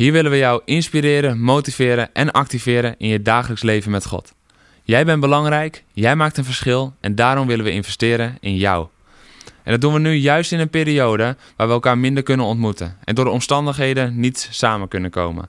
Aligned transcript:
Hier 0.00 0.12
willen 0.12 0.30
we 0.30 0.36
jou 0.36 0.62
inspireren, 0.64 1.40
motiveren 1.40 2.10
en 2.12 2.30
activeren 2.30 2.94
in 2.98 3.08
je 3.08 3.22
dagelijks 3.22 3.62
leven 3.62 3.90
met 3.90 4.06
God. 4.06 4.32
Jij 4.82 5.04
bent 5.04 5.20
belangrijk, 5.20 5.84
jij 5.92 6.16
maakt 6.16 6.36
een 6.36 6.44
verschil 6.44 6.94
en 7.00 7.14
daarom 7.14 7.46
willen 7.46 7.64
we 7.64 7.70
investeren 7.70 8.36
in 8.40 8.56
jou. 8.56 8.86
En 9.62 9.72
dat 9.72 9.80
doen 9.80 9.92
we 9.92 9.98
nu 9.98 10.12
juist 10.12 10.52
in 10.52 10.60
een 10.60 10.70
periode 10.70 11.36
waar 11.56 11.66
we 11.66 11.72
elkaar 11.72 11.98
minder 11.98 12.22
kunnen 12.22 12.46
ontmoeten 12.46 12.96
en 13.04 13.14
door 13.14 13.24
de 13.24 13.30
omstandigheden 13.30 14.20
niet 14.20 14.48
samen 14.50 14.88
kunnen 14.88 15.10
komen. 15.10 15.48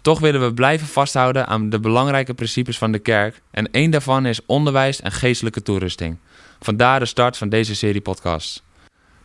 Toch 0.00 0.20
willen 0.20 0.40
we 0.40 0.54
blijven 0.54 0.86
vasthouden 0.86 1.46
aan 1.46 1.70
de 1.70 1.80
belangrijke 1.80 2.34
principes 2.34 2.78
van 2.78 2.92
de 2.92 2.98
kerk 2.98 3.40
en 3.50 3.70
één 3.70 3.90
daarvan 3.90 4.26
is 4.26 4.46
onderwijs 4.46 5.00
en 5.00 5.12
geestelijke 5.12 5.62
toerusting. 5.62 6.16
Vandaar 6.60 6.98
de 6.98 7.06
start 7.06 7.36
van 7.36 7.48
deze 7.48 7.74
serie 7.74 8.00
podcasts. 8.00 8.62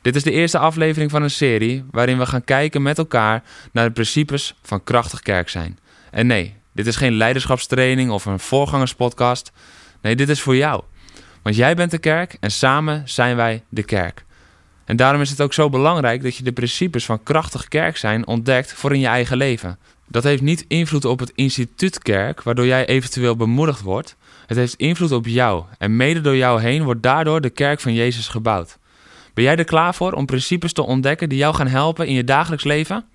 Dit 0.02 0.16
is 0.16 0.24
de 0.24 0.32
eerste 0.32 0.58
aflevering 0.58 1.12
van 1.12 1.24
een 1.24 1.30
serie 1.30 1.86
waarin 1.92 2.18
we 2.18 2.26
gaan 2.26 2.44
kijken 2.44 2.82
met 2.82 2.98
elkaar 2.98 3.44
naar 3.72 3.86
de 3.86 3.94
principes 3.94 4.56
van 4.62 4.84
krachtig 4.84 5.20
kerk 5.20 5.50
zijn. 5.50 5.80
En 6.12 6.28
nee, 6.28 6.56
dit 6.74 6.88
is 6.88 6.96
geen 6.96 7.14
leiderschapstraining 7.14 8.12
of 8.12 8.26
een 8.26 8.40
voorgangerspodcast. 8.40 9.52
Nee, 10.02 10.16
dit 10.16 10.30
is 10.30 10.42
voor 10.42 10.56
jou. 10.56 10.84
Want 11.42 11.56
jij 11.56 11.76
bent 11.76 11.92
de 11.92 11.98
kerk 11.98 12.38
en 12.40 12.52
samen 12.52 13.02
zijn 13.06 13.36
wij 13.36 13.64
de 13.70 13.84
kerk. 13.84 14.26
En 14.86 14.96
daarom 14.96 15.22
is 15.22 15.30
het 15.30 15.42
ook 15.42 15.54
zo 15.54 15.70
belangrijk 15.70 16.24
dat 16.24 16.36
je 16.36 16.44
de 16.44 16.52
principes 16.52 17.06
van 17.06 17.24
krachtig 17.24 17.68
kerk 17.68 17.98
zijn 17.98 18.28
ontdekt 18.28 18.74
voor 18.74 18.94
in 18.94 19.00
je 19.00 19.08
eigen 19.08 19.38
leven. 19.38 19.80
Dat 20.08 20.24
heeft 20.24 20.42
niet 20.42 20.66
invloed 20.68 21.06
op 21.06 21.20
het 21.20 21.32
instituut 21.36 22.00
kerk, 22.00 22.44
waardoor 22.44 22.66
jij 22.66 22.86
eventueel 22.86 23.36
bemoedigd 23.36 23.82
wordt. 23.82 24.16
Het 24.46 24.58
heeft 24.58 24.76
invloed 24.76 25.12
op 25.12 25.26
jou 25.26 25.64
en 25.78 25.96
mede 25.96 26.22
door 26.22 26.36
jou 26.36 26.62
heen 26.62 26.84
wordt 26.84 27.04
daardoor 27.04 27.42
de 27.42 27.50
kerk 27.50 27.80
van 27.80 27.94
Jezus 27.94 28.28
gebouwd. 28.28 28.78
Ben 29.38 29.46
jij 29.46 29.56
er 29.56 29.64
klaar 29.64 29.96
voor 29.96 30.14
om 30.14 30.26
principes 30.26 30.74
te 30.74 30.82
ontdekken 30.86 31.30
die 31.30 31.38
jou 31.38 31.56
gaan 31.56 31.68
helpen 31.68 32.08
in 32.08 32.14
je 32.14 32.24
dagelijks 32.24 32.64
leven? 32.64 33.06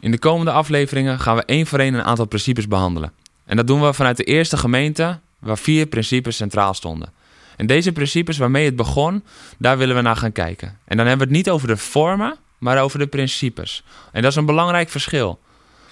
In 0.00 0.10
de 0.10 0.18
komende 0.18 0.50
afleveringen 0.50 1.20
gaan 1.20 1.36
we 1.36 1.44
één 1.44 1.66
voor 1.66 1.78
één 1.78 1.94
een 1.94 2.02
aantal 2.02 2.26
principes 2.26 2.68
behandelen. 2.68 3.12
En 3.44 3.56
dat 3.56 3.66
doen 3.66 3.80
we 3.80 3.92
vanuit 3.92 4.16
de 4.16 4.24
eerste 4.24 4.56
gemeente 4.56 5.18
waar 5.38 5.58
vier 5.58 5.86
principes 5.86 6.36
centraal 6.36 6.74
stonden. 6.74 7.12
En 7.56 7.66
deze 7.66 7.92
principes 7.92 8.38
waarmee 8.38 8.64
het 8.64 8.76
begon, 8.76 9.24
daar 9.58 9.78
willen 9.78 9.96
we 9.96 10.02
naar 10.02 10.16
gaan 10.16 10.32
kijken. 10.32 10.78
En 10.84 10.96
dan 10.96 11.06
hebben 11.06 11.28
we 11.28 11.34
het 11.34 11.44
niet 11.44 11.54
over 11.54 11.68
de 11.68 11.76
vormen, 11.76 12.36
maar 12.58 12.82
over 12.82 12.98
de 12.98 13.06
principes. 13.06 13.84
En 14.12 14.22
dat 14.22 14.30
is 14.30 14.36
een 14.36 14.46
belangrijk 14.46 14.88
verschil. 14.88 15.38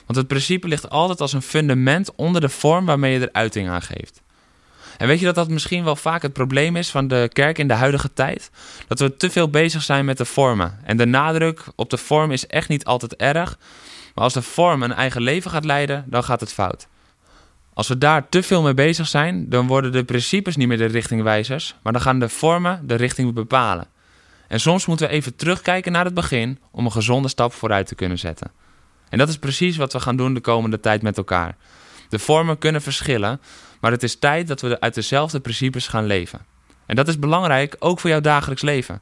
Want 0.07 0.19
het 0.19 0.27
principe 0.27 0.69
ligt 0.69 0.91
altijd 0.91 1.21
als 1.21 1.33
een 1.33 1.43
fundament 1.43 2.15
onder 2.15 2.41
de 2.41 2.49
vorm 2.49 2.87
waarmee 2.87 3.13
je 3.13 3.21
er 3.21 3.33
uiting 3.33 3.69
aan 3.69 3.83
geeft. 3.83 4.23
En 4.99 5.07
weet 5.07 5.19
je 5.19 5.25
dat 5.25 5.35
dat 5.35 5.49
misschien 5.49 5.85
wel 5.85 5.97
vaak 5.97 6.23
het 6.23 6.33
probleem 6.33 6.77
is 6.77 6.91
van 6.91 7.09
de 7.09 7.31
kerk 7.33 7.59
in 7.59 7.69
de 7.69 7.75
huidige 7.75 8.13
tijd? 8.13 8.51
Dat 8.89 8.99
we 8.99 9.17
te 9.17 9.31
veel 9.31 9.51
bezig 9.51 9.83
zijn 9.83 10.05
met 10.05 10.17
de 10.17 10.25
vormen. 10.25 10.79
En 10.85 10.97
de 10.97 11.07
nadruk 11.07 11.65
op 11.75 11.91
de 11.91 11.97
vorm 11.97 12.31
is 12.31 12.47
echt 12.47 12.69
niet 12.69 12.85
altijd 12.85 13.17
erg. 13.17 13.59
Maar 14.15 14.25
als 14.25 14.33
de 14.33 14.43
vorm 14.43 14.83
een 14.83 14.93
eigen 14.93 15.23
leven 15.23 15.51
gaat 15.51 15.65
leiden, 15.65 16.05
dan 16.07 16.25
gaat 16.25 16.41
het 16.41 16.53
fout. 16.53 16.89
Als 17.75 17.89
we 17.89 17.99
daar 17.99 18.29
te 18.29 18.43
veel 18.43 18.63
mee 18.63 18.75
bezig 18.75 19.07
zijn, 19.07 19.49
dan 19.49 19.67
worden 19.67 19.93
de 19.93 20.05
principes 20.05 20.57
niet 20.57 20.69
meer 20.69 20.79
de 20.79 20.85
richtingwijzers, 20.85 21.75
maar 21.83 21.93
dan 21.93 22.03
gaan 22.03 22.19
de 22.19 22.29
vormen 22.29 22.87
de 22.87 22.95
richting 22.95 23.35
bepalen. 23.35 23.87
En 24.49 24.61
soms 24.61 24.87
moeten 24.87 25.09
we 25.09 25.13
even 25.13 25.37
terugkijken 25.37 25.93
naar 25.93 26.05
het 26.05 26.15
begin 26.15 26.59
om 26.71 26.85
een 26.85 26.93
gezonde 26.93 27.29
stap 27.29 27.53
vooruit 27.53 27.87
te 27.87 27.95
kunnen 27.95 28.19
zetten. 28.19 28.51
En 29.09 29.19
dat 29.19 29.29
is 29.29 29.39
precies 29.39 29.77
wat 29.77 29.93
we 29.93 30.01
gaan 30.01 30.17
doen 30.17 30.35
de 30.35 30.41
komende 30.41 30.81
tijd 30.81 31.03
met 31.03 31.17
elkaar. 31.17 31.57
De 32.09 32.19
vormen 32.19 32.59
kunnen 32.59 32.83
verschillen, 32.83 33.41
maar 33.81 33.91
het 33.91 34.03
is 34.03 34.19
tijd 34.19 34.49
dat 34.49 34.61
we 34.61 34.81
uit 34.81 34.95
dezelfde 34.95 35.41
principes 35.41 35.87
gaan 35.87 36.07
leven. 36.07 36.41
En 36.87 36.97
dat 36.97 37.09
is 37.09 37.19
belangrijk 37.19 37.77
ook 37.79 38.01
voor 38.01 38.11
jouw 38.11 38.21
dagelijks 38.21 38.63
leven. 38.63 39.01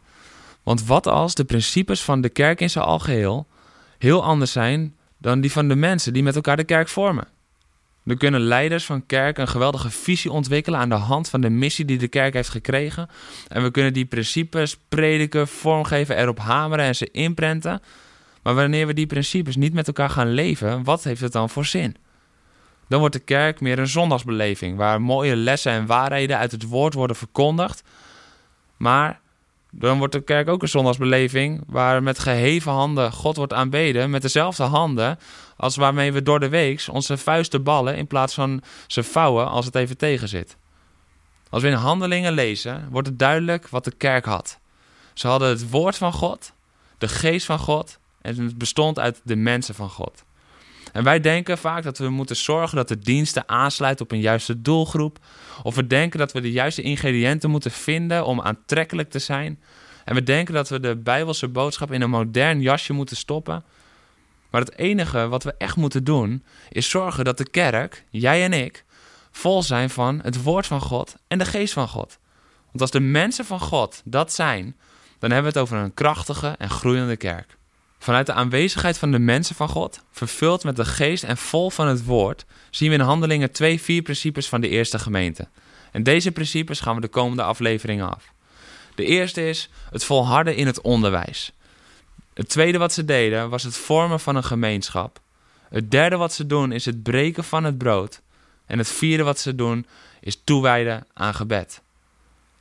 Want 0.63 0.85
wat 0.85 1.07
als 1.07 1.35
de 1.35 1.45
principes 1.45 2.03
van 2.03 2.21
de 2.21 2.29
kerk 2.29 2.61
in 2.61 2.71
zijn 2.71 2.85
algeheel 2.85 3.47
heel 3.99 4.25
anders 4.25 4.53
zijn 4.53 4.97
dan 5.19 5.41
die 5.41 5.53
van 5.53 5.69
de 5.69 5.77
mensen 5.77 6.13
die 6.13 6.23
met 6.23 6.35
elkaar 6.35 6.57
de 6.57 6.65
kerk 6.65 6.89
vormen? 6.89 7.29
Dan 8.05 8.17
kunnen 8.17 8.41
leiders 8.41 8.85
van 8.85 9.07
kerk 9.07 9.39
een 9.39 9.49
geweldige 9.49 9.91
visie 9.91 10.31
ontwikkelen 10.31 10.81
aan 10.81 10.89
de 10.89 10.95
hand 10.95 11.29
van 11.29 11.41
de 11.41 11.51
missie 11.51 11.85
die 11.85 11.99
de 11.99 12.09
kerk 12.09 12.35
heeft 12.35 12.49
gekregen. 12.49 13.09
En 13.49 13.63
we 13.63 13.71
kunnen 13.71 13.93
die 13.93 14.05
principes 14.05 14.77
prediken, 14.89 15.49
vormgeven, 15.49 16.17
erop 16.17 16.39
hameren 16.39 16.85
en 16.85 16.97
ze 16.97 17.11
inprenten. 17.11 17.83
Maar 18.43 18.55
wanneer 18.55 18.87
we 18.87 18.95
die 18.95 19.07
principes 19.07 19.57
niet 19.57 19.73
met 19.73 19.87
elkaar 19.87 20.11
gaan 20.11 20.31
leven, 20.31 20.85
wat 20.85 21.05
heeft 21.05 21.21
het 21.21 21.33
dan 21.33 21.51
voor 21.51 21.65
zin? 21.65 21.97
Dan 22.89 22.99
wordt 22.99 23.15
de 23.15 23.21
kerk 23.21 23.61
meer 23.61 23.79
een 23.79 23.89
zondagsbeleving, 23.89 24.77
waar 24.77 25.03
mooie 25.03 25.37
lessen 25.37 25.73
en 25.73 25.87
waarheden 25.87 26.39
uit 26.39 26.53
het 26.53 26.63
woord 26.63 26.95
worden 26.95 27.17
verkondigd. 27.17 27.83
Maar 28.77 29.21
dan 29.71 29.99
wordt 29.99 30.13
de 30.13 30.21
kerk 30.21 30.49
ook 30.49 30.63
een 30.63 30.69
zondagsbeleving 30.69 31.63
waar 31.67 32.03
met 32.03 32.19
geheven 32.19 32.73
handen 32.73 33.13
God 33.13 33.37
wordt 33.37 33.53
aanbeden, 33.53 34.11
met 34.11 34.23
dezelfde 34.23 34.63
handen 34.63 35.19
als 35.57 35.77
waarmee 35.77 36.13
we 36.13 36.23
door 36.23 36.41
de 36.41 36.49
week 36.49 36.85
onze 36.91 37.17
vuisten 37.17 37.63
ballen 37.63 37.97
in 37.97 38.07
plaats 38.07 38.35
van 38.35 38.63
ze 38.87 39.03
vouwen 39.03 39.49
als 39.49 39.67
het 39.67 39.75
even 39.75 39.97
tegen 39.97 40.29
zit. 40.29 40.57
Als 41.51 41.63
we 41.63 41.69
in 41.69 41.75
handelingen 41.75 42.33
lezen, 42.33 42.89
wordt 42.91 43.09
het 43.09 43.19
duidelijk 43.19 43.69
wat 43.69 43.85
de 43.85 43.93
kerk 43.97 44.25
had. 44.25 44.59
Ze 45.15 45.29
hadden 45.29 45.49
het 45.49 45.71
woord 45.71 45.97
van 45.97 46.13
God, 46.13 46.53
de 46.99 47.09
geest 47.09 47.47
van 47.47 47.59
God 47.59 47.99
en 48.23 48.39
het 48.39 48.59
bestond 48.59 48.99
uit 48.99 49.21
de 49.25 49.37
mensen 49.37 49.75
van 49.75 49.91
God. 49.91 50.25
En 50.93 51.05
wij 51.05 51.21
denken 51.21 51.59
vaak 51.59 51.83
dat 51.83 51.99
we 51.99 52.09
moeten 52.09 52.37
zorgen 52.37 52.77
dat 52.77 52.89
de 52.89 52.99
diensten 52.99 53.49
aansluiten 53.49 54.05
op 54.05 54.13
een 54.13 54.21
juiste 54.21 54.63
doelgroep. 54.63 55.19
Of 55.63 55.75
we 55.75 55.87
denken 55.87 56.19
dat 56.19 56.33
we 56.33 56.41
de 56.41 56.53
juiste 56.53 56.83
ingrediënten 56.83 57.51
moeten 57.51 57.71
vinden 57.71 58.25
om 58.25 58.41
aantrekkelijk 58.41 59.11
te 59.11 59.19
zijn. 59.19 59.61
En 60.05 60.15
we 60.15 60.23
denken 60.23 60.55
dat 60.55 60.69
we 60.69 60.81
de 60.81 60.97
Bijbelse 60.97 61.49
boodschap 61.49 61.93
in 61.93 62.03
een 62.03 62.11
modern 62.11 62.61
jasje 62.61 62.93
moeten 62.93 63.17
stoppen. 63.17 63.65
Maar 64.51 64.61
het 64.61 64.79
enige 64.79 65.29
wat 65.29 65.43
we 65.43 65.55
echt 65.59 65.77
moeten 65.77 66.05
doen, 66.05 66.45
is 66.69 66.91
zorgen 66.91 67.25
dat 67.25 67.39
de 67.39 67.51
kerk, 67.51 68.05
jij 68.11 68.45
en 68.45 68.53
ik, 68.53 68.85
vol 69.31 69.63
zijn 69.63 69.91
van 69.91 70.21
het 70.23 70.43
woord 70.43 70.67
van 70.67 70.81
God 70.81 71.17
en 71.29 71.39
de 71.39 71.45
geest 71.45 71.73
van 71.73 71.89
God. 71.89 72.19
Want 72.67 72.81
als 72.81 72.91
de 72.91 73.01
mensen 73.01 73.45
van 73.45 73.61
God 73.61 74.03
dat 74.05 74.33
zijn, 74.33 74.77
dan 75.19 75.31
hebben 75.31 75.53
we 75.53 75.59
het 75.59 75.69
over 75.69 75.85
een 75.85 75.95
krachtige 75.95 76.55
en 76.59 76.71
groeiende 76.71 77.17
kerk. 77.17 77.56
Vanuit 78.07 78.27
de 78.27 78.33
aanwezigheid 78.33 78.99
van 78.99 79.11
de 79.11 79.19
mensen 79.19 79.55
van 79.55 79.69
God, 79.69 80.01
vervuld 80.11 80.65
met 80.65 80.77
de 80.77 80.85
geest 80.85 81.25
en 81.25 81.37
vol 81.37 81.71
van 81.71 81.87
het 81.87 82.05
woord, 82.05 82.45
zien 82.71 82.89
we 82.89 82.95
in 82.95 83.01
Handelingen 83.01 83.53
twee 83.53 83.81
vier 83.81 84.03
principes 84.03 84.49
van 84.49 84.61
de 84.61 84.69
eerste 84.69 84.99
gemeente. 84.99 85.49
En 85.93 86.03
deze 86.03 86.33
principes 86.33 86.81
gaan 86.81 86.95
we 86.95 87.01
de 87.01 87.09
komende 87.09 87.43
afleveringen 87.43 88.11
af. 88.11 88.33
De 88.95 89.05
eerste 89.05 89.49
is 89.49 89.69
het 89.91 90.05
volharden 90.05 90.57
in 90.57 90.67
het 90.67 90.81
onderwijs. 90.81 91.53
Het 92.35 92.49
tweede 92.49 92.79
wat 92.79 92.93
ze 92.93 93.05
deden 93.05 93.51
was 93.51 93.63
het 93.63 93.77
vormen 93.77 94.21
van 94.21 94.37
een 94.37 94.45
gemeenschap. 94.45 95.21
Het 95.69 95.91
derde 95.91 96.17
wat 96.17 96.33
ze 96.33 96.47
doen 96.47 96.73
is 96.73 96.85
het 96.85 97.03
breken 97.03 97.45
van 97.45 97.65
het 97.65 97.79
brood. 97.79 98.21
En 98.67 98.79
het 98.79 98.89
vierde 98.89 99.23
wat 99.23 99.39
ze 99.39 99.55
doen 99.55 99.87
is 100.21 100.41
toewijden 100.45 101.07
aan 101.13 101.35
gebed. 101.35 101.81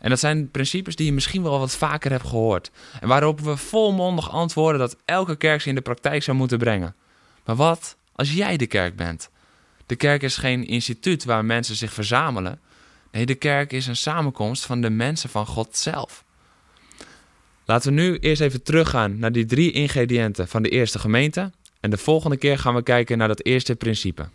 En 0.06 0.12
dat 0.12 0.20
zijn 0.20 0.52
principes 0.52 0.96
die 0.96 1.06
je 1.06 1.14
misschien 1.14 1.44
wel 1.44 1.60
wat 1.60 1.76
vaker 1.76 2.12
hebt 2.12 2.28
gehoord. 2.28 2.72
En 3.00 3.08
waarop 3.08 3.40
we 3.40 3.58
volmondig 3.58 4.32
antwoorden 4.32 4.80
dat 4.80 4.98
elke 5.06 5.36
kerk 5.36 5.62
ze 5.62 5.70
in 5.70 5.76
de 5.76 5.82
praktijk 5.82 6.24
zou 6.24 6.38
moeten 6.38 6.58
brengen. 6.58 6.96
Maar 7.46 7.56
wat 7.56 7.98
als 8.16 8.34
jij 8.34 8.58
de 8.58 8.68
kerk 8.68 8.96
bent? 8.96 9.30
De 9.86 9.96
kerk 9.96 10.24
is 10.24 10.38
geen 10.38 10.68
instituut 10.68 11.24
waar 11.24 11.46
mensen 11.46 11.76
zich 11.76 11.94
verzamelen. 11.94 12.60
Nee, 13.12 13.26
de 13.26 13.36
kerk 13.36 13.72
is 13.72 13.88
een 13.88 13.96
samenkomst 13.96 14.66
van 14.66 14.82
de 14.82 14.90
mensen 14.90 15.30
van 15.30 15.46
God 15.46 15.78
zelf. 15.78 16.24
Laten 17.66 17.96
we 17.96 18.02
nu 18.02 18.18
eerst 18.18 18.42
even 18.42 18.64
teruggaan 18.64 19.20
naar 19.20 19.32
die 19.32 19.46
drie 19.46 19.72
ingrediënten 19.72 20.48
van 20.48 20.64
de 20.64 20.70
eerste 20.70 21.00
gemeente. 21.00 21.52
En 21.80 21.90
de 21.90 21.98
volgende 21.98 22.38
keer 22.38 22.60
gaan 22.60 22.76
we 22.76 22.84
kijken 22.84 23.18
naar 23.18 23.28
dat 23.28 23.46
eerste 23.46 23.76
principe. 23.76 24.28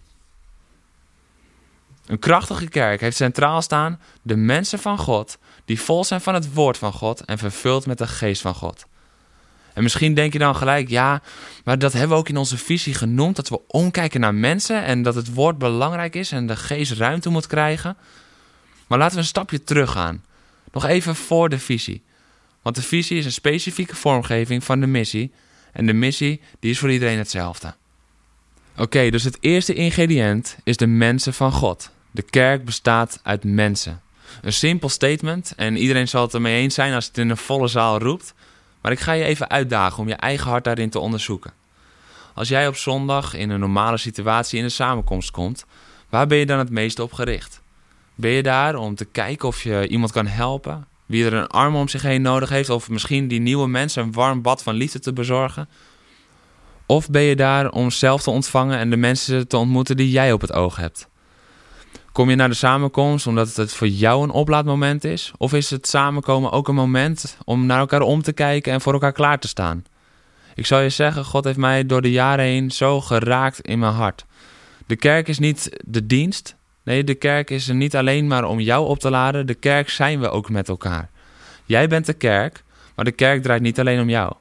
Een 2.11 2.19
krachtige 2.19 2.69
kerk 2.69 3.01
heeft 3.01 3.17
centraal 3.17 3.63
staan 3.63 4.01
de 4.23 4.37
mensen 4.37 4.79
van 4.79 4.99
God 4.99 5.39
die 5.65 5.81
vol 5.81 6.05
zijn 6.05 6.21
van 6.21 6.35
het 6.35 6.55
woord 6.55 6.79
van 6.79 6.93
God 6.93 7.25
en 7.25 7.39
vervuld 7.39 7.87
met 7.87 7.99
de 7.99 8.07
geest 8.07 8.43
van 8.43 8.55
God. 8.55 8.87
En 9.75 9.83
misschien 9.83 10.15
denk 10.15 10.33
je 10.33 10.39
dan 10.39 10.57
gelijk, 10.57 10.89
ja, 10.89 11.23
maar 11.65 11.79
dat 11.79 11.93
hebben 11.93 12.11
we 12.11 12.17
ook 12.17 12.29
in 12.29 12.37
onze 12.37 12.59
visie 12.59 12.95
genoemd, 12.95 13.37
dat 13.37 13.49
we 13.49 13.61
omkijken 13.67 14.21
naar 14.21 14.35
mensen 14.35 14.85
en 14.85 15.03
dat 15.03 15.15
het 15.15 15.35
woord 15.35 15.59
belangrijk 15.59 16.15
is 16.15 16.33
en 16.33 16.47
de 16.47 16.57
geest 16.57 16.93
ruimte 16.93 17.31
moet 17.31 17.47
krijgen. 17.47 17.97
Maar 18.87 18.99
laten 18.99 19.15
we 19.15 19.21
een 19.21 19.27
stapje 19.27 19.65
terug 19.65 19.91
gaan. 19.91 20.25
Nog 20.73 20.85
even 20.85 21.17
voor 21.17 21.49
de 21.49 21.59
visie. 21.59 22.03
Want 22.63 22.77
de 22.77 22.83
visie 22.83 23.19
is 23.19 23.25
een 23.25 23.33
specifieke 23.33 23.97
vormgeving 23.97 24.65
van 24.65 24.81
de 24.81 24.87
missie 24.87 25.33
en 25.73 25.87
de 25.87 25.93
missie 25.93 26.41
die 26.61 26.71
is 26.71 26.79
voor 26.79 26.93
iedereen 26.93 27.19
hetzelfde. 27.19 27.75
Oké, 28.77 29.11
dus 29.11 29.25
het 29.25 29.37
eerste 29.41 29.75
ingrediënt 29.75 30.57
is 30.65 30.77
de 30.77 30.87
mensen 30.87 31.35
van 31.35 31.53
God. 31.53 31.91
De 32.11 32.23
kerk 32.23 32.65
bestaat 32.65 33.21
uit 33.23 33.45
mensen. 33.45 34.01
Een 34.43 34.53
simpel 34.53 34.89
statement 34.89 35.53
en 35.57 35.77
iedereen 35.77 36.09
zal 36.09 36.23
het 36.23 36.35
ermee 36.35 36.63
eens 36.63 36.75
zijn 36.75 36.95
als 36.95 37.07
het 37.07 37.19
in 37.19 37.31
een 37.31 37.37
volle 37.37 37.69
zaal 37.69 37.99
roept. 37.99 38.35
Maar 38.81 38.93
ik 38.93 39.01
ga 39.01 39.13
je 39.13 39.25
even 39.25 39.51
uitdagen 39.51 39.99
om 39.99 40.09
je 40.09 40.15
eigen 40.15 40.51
hart 40.51 40.65
daarin 40.65 40.91
te 40.91 40.99
onderzoeken. 40.99 41.53
Als 42.35 42.49
jij 42.49 42.69
op 42.69 42.77
zondag 42.77 43.35
in 43.35 43.51
een 43.51 43.61
normale 43.61 43.97
situatie 43.97 44.59
in 44.59 44.65
een 44.65 44.71
samenkomst 44.71 45.31
komt, 45.31 45.65
waar 46.09 46.27
ben 46.27 46.39
je 46.39 46.47
dan 46.47 46.59
het 46.59 46.71
meest 46.71 46.99
op 46.99 47.13
gericht? 47.13 47.61
Ben 48.15 48.31
je 48.31 48.43
daar 48.43 48.75
om 48.75 48.95
te 48.95 49.05
kijken 49.05 49.49
of 49.49 49.63
je 49.63 49.89
iemand 49.89 50.13
kan 50.13 50.27
helpen? 50.27 50.87
Wie 51.07 51.25
er 51.25 51.33
een 51.33 51.47
arm 51.47 51.77
om 51.77 51.89
zich 51.89 52.03
heen 52.03 52.23
nodig 52.23 52.49
heeft, 52.49 52.71
of 52.71 52.89
misschien 52.89 53.29
die 53.29 53.41
nieuwe 53.41 53.69
mensen 53.69 54.03
een 54.03 54.13
warm 54.13 54.43
bad 54.43 54.63
van 54.63 54.75
liefde 54.75 54.99
te 54.99 55.13
bezorgen? 55.13 55.69
Of 56.87 57.11
ben 57.11 57.23
je 57.23 57.37
daar 57.37 57.71
om 57.71 57.91
zelf 57.91 58.23
te 58.23 58.31
ontvangen 58.31 58.79
en 58.79 58.91
de 58.91 58.97
mensen 58.97 59.49
te 59.49 59.57
ontmoeten 59.57 59.97
die 59.97 60.11
jij 60.11 60.33
op 60.33 60.41
het 60.41 60.53
oog 60.53 60.77
hebt? 60.77 61.09
Kom 62.13 62.31
je 62.31 62.37
naar 62.37 62.49
de 62.49 62.55
samenkomst 62.55 63.27
omdat 63.27 63.57
het 63.57 63.73
voor 63.73 63.89
jou 63.89 64.23
een 64.23 64.31
oplaadmoment 64.31 65.05
is? 65.05 65.33
Of 65.37 65.53
is 65.53 65.71
het 65.71 65.87
samenkomen 65.87 66.51
ook 66.51 66.69
een 66.69 66.75
moment 66.75 67.37
om 67.45 67.67
naar 67.67 67.79
elkaar 67.79 68.01
om 68.01 68.23
te 68.23 68.33
kijken 68.33 68.73
en 68.73 68.81
voor 68.81 68.93
elkaar 68.93 69.13
klaar 69.13 69.39
te 69.39 69.49
staan? 69.49 69.85
Ik 70.55 70.67
zal 70.67 70.81
je 70.81 70.89
zeggen, 70.89 71.25
God 71.25 71.45
heeft 71.45 71.59
mij 71.59 71.87
door 71.87 72.03
de 72.03 72.11
jaren 72.11 72.45
heen 72.45 72.71
zo 72.71 73.01
geraakt 73.01 73.61
in 73.61 73.79
mijn 73.79 73.93
hart. 73.93 74.25
De 74.87 74.97
kerk 74.97 75.29
is 75.29 75.39
niet 75.39 75.83
de 75.87 76.07
dienst. 76.07 76.57
Nee, 76.83 77.05
de 77.05 77.15
kerk 77.15 77.51
is 77.51 77.69
er 77.69 77.75
niet 77.75 77.97
alleen 77.97 78.27
maar 78.27 78.45
om 78.45 78.61
jou 78.61 78.87
op 78.87 78.99
te 78.99 79.11
laden. 79.11 79.47
De 79.47 79.55
kerk 79.55 79.89
zijn 79.89 80.21
we 80.21 80.29
ook 80.29 80.51
met 80.51 80.69
elkaar. 80.69 81.11
Jij 81.65 81.89
bent 81.89 82.07
de 82.07 82.13
kerk, 82.13 82.65
maar 82.95 83.05
de 83.05 83.13
kerk 83.13 83.43
draait 83.43 83.63
niet 83.63 83.81
alleen 83.81 84.01
om 84.01 84.09
jou. 84.09 84.33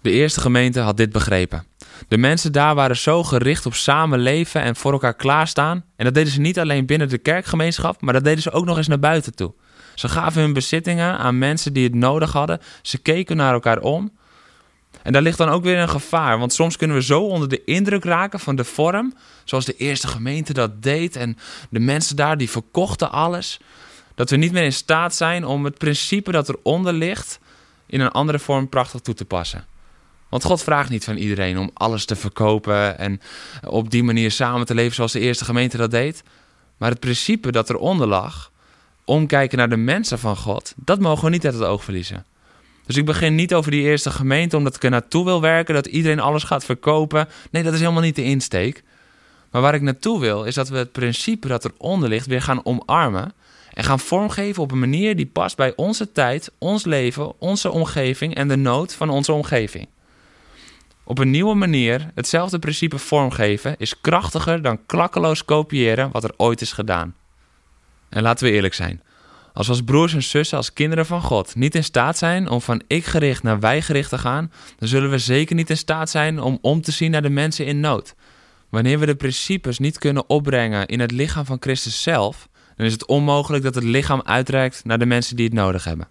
De 0.00 0.10
eerste 0.10 0.40
gemeente 0.40 0.80
had 0.80 0.96
dit 0.96 1.12
begrepen. 1.12 1.64
De 2.08 2.18
mensen 2.18 2.52
daar 2.52 2.74
waren 2.74 2.96
zo 2.96 3.22
gericht 3.22 3.66
op 3.66 3.74
samenleven 3.74 4.62
en 4.62 4.76
voor 4.76 4.92
elkaar 4.92 5.14
klaarstaan. 5.14 5.84
En 5.96 6.04
dat 6.04 6.14
deden 6.14 6.32
ze 6.32 6.40
niet 6.40 6.58
alleen 6.58 6.86
binnen 6.86 7.08
de 7.08 7.18
kerkgemeenschap, 7.18 8.00
maar 8.00 8.12
dat 8.12 8.24
deden 8.24 8.42
ze 8.42 8.50
ook 8.50 8.64
nog 8.64 8.76
eens 8.76 8.88
naar 8.88 8.98
buiten 8.98 9.34
toe. 9.34 9.52
Ze 9.94 10.08
gaven 10.08 10.42
hun 10.42 10.52
bezittingen 10.52 11.18
aan 11.18 11.38
mensen 11.38 11.72
die 11.72 11.84
het 11.84 11.94
nodig 11.94 12.32
hadden. 12.32 12.60
Ze 12.82 12.98
keken 12.98 13.36
naar 13.36 13.52
elkaar 13.52 13.80
om. 13.80 14.12
En 15.02 15.12
daar 15.12 15.22
ligt 15.22 15.38
dan 15.38 15.48
ook 15.48 15.62
weer 15.62 15.78
een 15.78 15.88
gevaar, 15.88 16.38
want 16.38 16.52
soms 16.52 16.76
kunnen 16.76 16.96
we 16.96 17.02
zo 17.02 17.22
onder 17.22 17.48
de 17.48 17.64
indruk 17.64 18.04
raken 18.04 18.40
van 18.40 18.56
de 18.56 18.64
vorm, 18.64 19.14
zoals 19.44 19.64
de 19.64 19.76
eerste 19.76 20.08
gemeente 20.08 20.52
dat 20.52 20.82
deed 20.82 21.16
en 21.16 21.38
de 21.70 21.80
mensen 21.80 22.16
daar 22.16 22.36
die 22.36 22.50
verkochten 22.50 23.12
alles, 23.12 23.60
dat 24.14 24.30
we 24.30 24.36
niet 24.36 24.52
meer 24.52 24.62
in 24.62 24.72
staat 24.72 25.14
zijn 25.14 25.44
om 25.46 25.64
het 25.64 25.78
principe 25.78 26.32
dat 26.32 26.48
eronder 26.48 26.92
ligt 26.92 27.38
in 27.86 28.00
een 28.00 28.10
andere 28.10 28.38
vorm 28.38 28.68
prachtig 28.68 29.00
toe 29.00 29.14
te 29.14 29.24
passen. 29.24 29.64
Want 30.32 30.44
God 30.44 30.62
vraagt 30.62 30.90
niet 30.90 31.04
van 31.04 31.16
iedereen 31.16 31.58
om 31.58 31.70
alles 31.74 32.04
te 32.04 32.16
verkopen 32.16 32.98
en 32.98 33.20
op 33.66 33.90
die 33.90 34.02
manier 34.02 34.30
samen 34.30 34.66
te 34.66 34.74
leven 34.74 34.94
zoals 34.94 35.12
de 35.12 35.20
eerste 35.20 35.44
gemeente 35.44 35.76
dat 35.76 35.90
deed. 35.90 36.22
Maar 36.76 36.90
het 36.90 37.00
principe 37.00 37.52
dat 37.52 37.70
eronder 37.70 38.06
lag, 38.06 38.50
omkijken 39.04 39.58
naar 39.58 39.68
de 39.68 39.76
mensen 39.76 40.18
van 40.18 40.36
God, 40.36 40.72
dat 40.76 41.00
mogen 41.00 41.24
we 41.24 41.30
niet 41.30 41.44
uit 41.44 41.54
het 41.54 41.62
oog 41.62 41.84
verliezen. 41.84 42.24
Dus 42.86 42.96
ik 42.96 43.04
begin 43.04 43.34
niet 43.34 43.54
over 43.54 43.70
die 43.70 43.82
eerste 43.82 44.10
gemeente 44.10 44.56
omdat 44.56 44.76
ik 44.76 44.82
er 44.84 44.90
naartoe 44.90 45.24
wil 45.24 45.40
werken, 45.40 45.74
dat 45.74 45.86
iedereen 45.86 46.20
alles 46.20 46.44
gaat 46.44 46.64
verkopen. 46.64 47.28
Nee, 47.50 47.62
dat 47.62 47.72
is 47.72 47.80
helemaal 47.80 48.02
niet 48.02 48.16
de 48.16 48.24
insteek. 48.24 48.82
Maar 49.50 49.62
waar 49.62 49.74
ik 49.74 49.82
naartoe 49.82 50.20
wil, 50.20 50.44
is 50.44 50.54
dat 50.54 50.68
we 50.68 50.76
het 50.76 50.92
principe 50.92 51.48
dat 51.48 51.64
eronder 51.64 52.08
ligt 52.08 52.26
weer 52.26 52.42
gaan 52.42 52.64
omarmen. 52.64 53.32
En 53.72 53.84
gaan 53.84 54.00
vormgeven 54.00 54.62
op 54.62 54.70
een 54.70 54.78
manier 54.78 55.16
die 55.16 55.26
past 55.26 55.56
bij 55.56 55.72
onze 55.76 56.12
tijd, 56.12 56.50
ons 56.58 56.84
leven, 56.84 57.40
onze 57.40 57.70
omgeving 57.70 58.34
en 58.34 58.48
de 58.48 58.56
nood 58.56 58.94
van 58.94 59.10
onze 59.10 59.32
omgeving. 59.32 59.88
Op 61.12 61.18
een 61.18 61.30
nieuwe 61.30 61.54
manier 61.54 62.10
hetzelfde 62.14 62.58
principe 62.58 62.98
vormgeven 62.98 63.74
is 63.78 64.00
krachtiger 64.00 64.62
dan 64.62 64.86
klakkeloos 64.86 65.44
kopiëren 65.44 66.10
wat 66.10 66.24
er 66.24 66.34
ooit 66.36 66.60
is 66.60 66.72
gedaan. 66.72 67.14
En 68.08 68.22
laten 68.22 68.46
we 68.46 68.52
eerlijk 68.52 68.74
zijn. 68.74 69.02
Als 69.52 69.66
we 69.66 69.72
als 69.72 69.82
broers 69.82 70.14
en 70.14 70.22
zussen, 70.22 70.56
als 70.56 70.72
kinderen 70.72 71.06
van 71.06 71.22
God, 71.22 71.54
niet 71.54 71.74
in 71.74 71.84
staat 71.84 72.18
zijn 72.18 72.48
om 72.48 72.60
van 72.60 72.82
ik 72.86 73.04
gericht 73.04 73.42
naar 73.42 73.60
wij 73.60 73.82
gericht 73.82 74.08
te 74.08 74.18
gaan, 74.18 74.52
dan 74.78 74.88
zullen 74.88 75.10
we 75.10 75.18
zeker 75.18 75.54
niet 75.54 75.70
in 75.70 75.76
staat 75.76 76.10
zijn 76.10 76.40
om 76.40 76.58
om 76.60 76.82
te 76.82 76.92
zien 76.92 77.10
naar 77.10 77.22
de 77.22 77.30
mensen 77.30 77.66
in 77.66 77.80
nood. 77.80 78.14
Wanneer 78.68 78.98
we 78.98 79.06
de 79.06 79.14
principes 79.14 79.78
niet 79.78 79.98
kunnen 79.98 80.28
opbrengen 80.28 80.86
in 80.86 81.00
het 81.00 81.10
lichaam 81.10 81.44
van 81.44 81.56
Christus 81.60 82.02
zelf, 82.02 82.48
dan 82.76 82.86
is 82.86 82.92
het 82.92 83.06
onmogelijk 83.06 83.64
dat 83.64 83.74
het 83.74 83.84
lichaam 83.84 84.22
uitreikt 84.24 84.84
naar 84.84 84.98
de 84.98 85.06
mensen 85.06 85.36
die 85.36 85.44
het 85.44 85.54
nodig 85.54 85.84
hebben. 85.84 86.08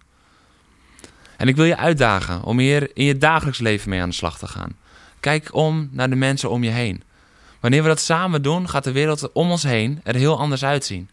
En 1.36 1.48
ik 1.48 1.56
wil 1.56 1.64
je 1.64 1.76
uitdagen 1.76 2.42
om 2.42 2.58
hier 2.58 2.90
in 2.94 3.04
je 3.04 3.18
dagelijks 3.18 3.58
leven 3.58 3.90
mee 3.90 4.00
aan 4.00 4.08
de 4.08 4.14
slag 4.14 4.38
te 4.38 4.46
gaan. 4.46 4.80
Kijk 5.22 5.54
om 5.54 5.88
naar 5.92 6.10
de 6.10 6.16
mensen 6.16 6.50
om 6.50 6.64
je 6.64 6.70
heen. 6.70 7.02
Wanneer 7.60 7.82
we 7.82 7.88
dat 7.88 8.00
samen 8.00 8.42
doen, 8.42 8.68
gaat 8.68 8.84
de 8.84 8.92
wereld 8.92 9.32
om 9.32 9.50
ons 9.50 9.62
heen 9.62 10.00
er 10.02 10.14
heel 10.14 10.38
anders 10.38 10.64
uitzien. 10.64 11.10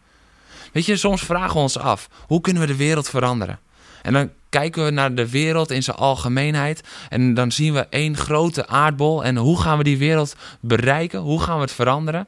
Weet 0.72 0.86
je, 0.86 0.96
soms 0.96 1.22
vragen 1.22 1.54
we 1.54 1.60
ons 1.60 1.78
af: 1.78 2.08
hoe 2.26 2.40
kunnen 2.40 2.62
we 2.62 2.68
de 2.68 2.76
wereld 2.76 3.08
veranderen? 3.08 3.58
En 4.02 4.12
dan 4.12 4.30
kijken 4.48 4.84
we 4.84 4.90
naar 4.90 5.14
de 5.14 5.30
wereld 5.30 5.70
in 5.70 5.82
zijn 5.82 5.96
algemeenheid. 5.96 6.82
En 7.08 7.34
dan 7.34 7.52
zien 7.52 7.72
we 7.72 7.86
één 7.90 8.16
grote 8.16 8.66
aardbol. 8.66 9.24
En 9.24 9.36
hoe 9.36 9.60
gaan 9.60 9.78
we 9.78 9.84
die 9.84 9.98
wereld 9.98 10.36
bereiken? 10.60 11.20
Hoe 11.20 11.42
gaan 11.42 11.56
we 11.56 11.62
het 11.62 11.72
veranderen? 11.72 12.26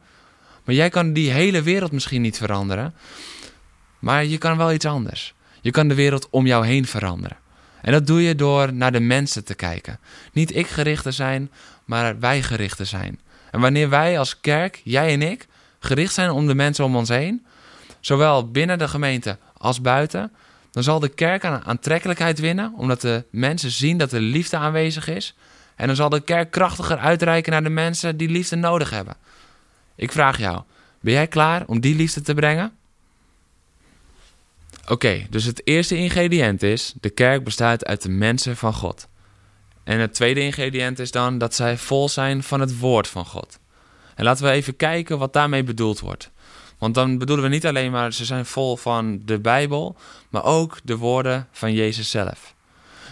Maar 0.65 0.75
jij 0.75 0.89
kan 0.89 1.13
die 1.13 1.31
hele 1.31 1.63
wereld 1.63 1.93
misschien 1.93 2.23
niet 2.23 2.37
veranderen. 2.37 2.95
Maar 3.99 4.25
je 4.25 4.39
kan 4.39 4.57
wel 4.57 4.73
iets 4.73 4.87
anders. 4.87 5.35
Je 5.61 5.71
kan 5.71 5.89
de 5.89 5.95
wereld 5.95 6.29
om 6.31 6.47
jou 6.47 6.67
heen 6.67 6.87
veranderen. 6.87 7.37
En 7.83 7.93
dat 7.93 8.07
doe 8.07 8.23
je 8.23 8.35
door 8.35 8.73
naar 8.73 8.93
de 8.93 9.01
mensen 9.01 9.45
te 9.45 9.55
kijken. 9.55 9.99
Niet 10.33 10.57
ik 10.57 10.67
gericht 10.67 11.03
te 11.03 11.13
zijn, 11.13 11.51
maar 11.85 12.19
wij 12.19 12.43
gericht 12.43 12.77
te 12.77 12.85
zijn. 12.85 13.21
En 13.51 13.61
wanneer 13.61 13.89
wij 13.89 14.19
als 14.19 14.41
kerk, 14.41 14.81
jij 14.85 15.13
en 15.13 15.23
ik, 15.23 15.47
gericht 15.79 16.15
zijn 16.15 16.31
om 16.31 16.47
de 16.47 16.55
mensen 16.55 16.85
om 16.85 16.97
ons 16.97 17.09
heen, 17.09 17.47
zowel 18.01 18.51
binnen 18.51 18.79
de 18.79 18.89
gemeente 18.89 19.39
als 19.57 19.81
buiten, 19.81 20.33
dan 20.71 20.83
zal 20.83 21.01
de 21.01 21.09
kerk 21.09 21.45
aan 21.45 21.65
aantrekkelijkheid 21.65 22.39
winnen, 22.39 22.73
omdat 22.77 23.01
de 23.01 23.25
mensen 23.31 23.71
zien 23.71 23.99
dat 23.99 24.13
er 24.13 24.21
liefde 24.21 24.57
aanwezig 24.57 25.09
is. 25.09 25.35
En 25.77 25.87
dan 25.87 25.97
zal 25.97 26.09
de 26.09 26.21
kerk 26.21 26.51
krachtiger 26.51 26.99
uitreiken 26.99 27.53
naar 27.53 27.63
de 27.63 27.69
mensen 27.69 28.17
die 28.17 28.29
liefde 28.29 28.57
nodig 28.57 28.91
hebben. 28.91 29.17
Ik 29.95 30.13
vraag 30.13 30.39
jou, 30.39 30.63
ben 31.01 31.13
jij 31.13 31.27
klaar 31.27 31.63
om 31.67 31.81
die 31.81 31.95
liefde 31.95 32.21
te 32.21 32.35
brengen? 32.35 32.73
Oké, 34.89 35.27
dus 35.31 35.45
het 35.45 35.61
eerste 35.65 35.97
ingrediënt 35.97 36.63
is: 36.63 36.95
de 37.01 37.11
kerk 37.11 37.45
bestaat 37.45 37.85
uit 37.85 38.03
de 38.03 38.09
mensen 38.09 38.57
van 38.57 38.75
God. 38.75 39.09
En 39.85 39.99
het 39.99 40.15
tweede 40.15 40.41
ingrediënt 40.41 40.99
is 40.99 41.11
dan 41.11 41.39
dat 41.39 41.55
zij 41.55 41.79
vol 41.79 42.09
zijn 42.09 42.43
van 42.43 42.61
het 42.61 42.79
woord 42.79 43.09
van 43.09 43.27
God. 43.27 43.59
En 44.15 44.25
laten 44.25 44.45
we 44.45 44.51
even 44.51 44.77
kijken 44.77 45.19
wat 45.19 45.33
daarmee 45.33 45.63
bedoeld 45.63 46.01
wordt. 46.01 46.31
Want 46.79 46.95
dan 46.95 47.19
bedoelen 47.19 47.45
we 47.45 47.51
niet 47.51 47.67
alleen 47.67 47.91
maar 47.91 48.13
ze 48.13 48.25
zijn 48.25 48.47
vol 48.47 48.77
van 48.77 49.23
de 49.25 49.39
Bijbel, 49.39 49.97
maar 50.29 50.45
ook 50.45 50.79
de 50.85 50.97
woorden 50.97 51.49
van 51.53 51.73
Jezus 51.73 52.11
zelf. 52.11 52.55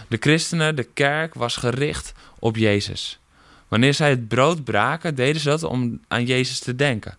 De 0.07 0.17
christenen, 0.19 0.75
de 0.75 0.83
kerk, 0.83 1.33
was 1.33 1.55
gericht 1.55 2.13
op 2.39 2.55
Jezus. 2.57 3.19
Wanneer 3.67 3.93
zij 3.93 4.09
het 4.09 4.27
brood 4.27 4.63
braken, 4.63 5.15
deden 5.15 5.41
ze 5.41 5.49
dat 5.49 5.63
om 5.63 5.99
aan 6.07 6.25
Jezus 6.25 6.59
te 6.59 6.75
denken. 6.75 7.17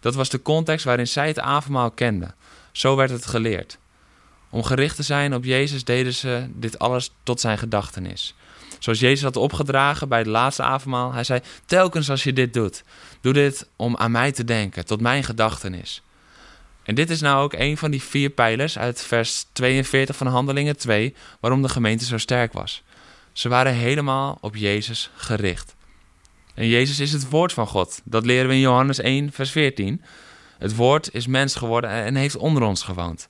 Dat 0.00 0.14
was 0.14 0.28
de 0.28 0.42
context 0.42 0.84
waarin 0.84 1.08
zij 1.08 1.26
het 1.26 1.38
avondmaal 1.38 1.90
kenden. 1.90 2.34
Zo 2.72 2.96
werd 2.96 3.10
het 3.10 3.26
geleerd. 3.26 3.78
Om 4.54 4.62
gericht 4.62 4.96
te 4.96 5.02
zijn 5.02 5.34
op 5.34 5.44
Jezus 5.44 5.84
deden 5.84 6.14
ze 6.14 6.46
dit 6.54 6.78
alles 6.78 7.10
tot 7.22 7.40
zijn 7.40 7.58
gedachtenis. 7.58 8.34
Zoals 8.78 9.00
Jezus 9.00 9.22
had 9.22 9.36
opgedragen 9.36 10.08
bij 10.08 10.18
het 10.18 10.26
laatste 10.26 10.62
avondmaal. 10.62 11.12
Hij 11.12 11.24
zei, 11.24 11.40
telkens 11.66 12.10
als 12.10 12.22
je 12.24 12.32
dit 12.32 12.54
doet, 12.54 12.82
doe 13.20 13.32
dit 13.32 13.66
om 13.76 13.96
aan 13.96 14.10
mij 14.10 14.32
te 14.32 14.44
denken, 14.44 14.86
tot 14.86 15.00
mijn 15.00 15.24
gedachtenis. 15.24 16.02
En 16.82 16.94
dit 16.94 17.10
is 17.10 17.20
nou 17.20 17.42
ook 17.42 17.52
een 17.52 17.76
van 17.76 17.90
die 17.90 18.02
vier 18.02 18.30
pijlers 18.30 18.78
uit 18.78 19.02
vers 19.02 19.46
42 19.52 20.16
van 20.16 20.26
Handelingen 20.26 20.76
2, 20.76 21.14
waarom 21.40 21.62
de 21.62 21.68
gemeente 21.68 22.04
zo 22.04 22.18
sterk 22.18 22.52
was. 22.52 22.82
Ze 23.32 23.48
waren 23.48 23.72
helemaal 23.72 24.38
op 24.40 24.56
Jezus 24.56 25.10
gericht. 25.16 25.74
En 26.54 26.68
Jezus 26.68 27.00
is 27.00 27.12
het 27.12 27.28
woord 27.28 27.52
van 27.52 27.66
God. 27.66 28.00
Dat 28.04 28.26
leren 28.26 28.48
we 28.48 28.54
in 28.54 28.60
Johannes 28.60 28.98
1, 28.98 29.32
vers 29.32 29.50
14. 29.50 30.02
Het 30.58 30.76
woord 30.76 31.14
is 31.14 31.26
mens 31.26 31.54
geworden 31.54 31.90
en 31.90 32.14
heeft 32.14 32.36
onder 32.36 32.62
ons 32.62 32.82
gewoond. 32.82 33.28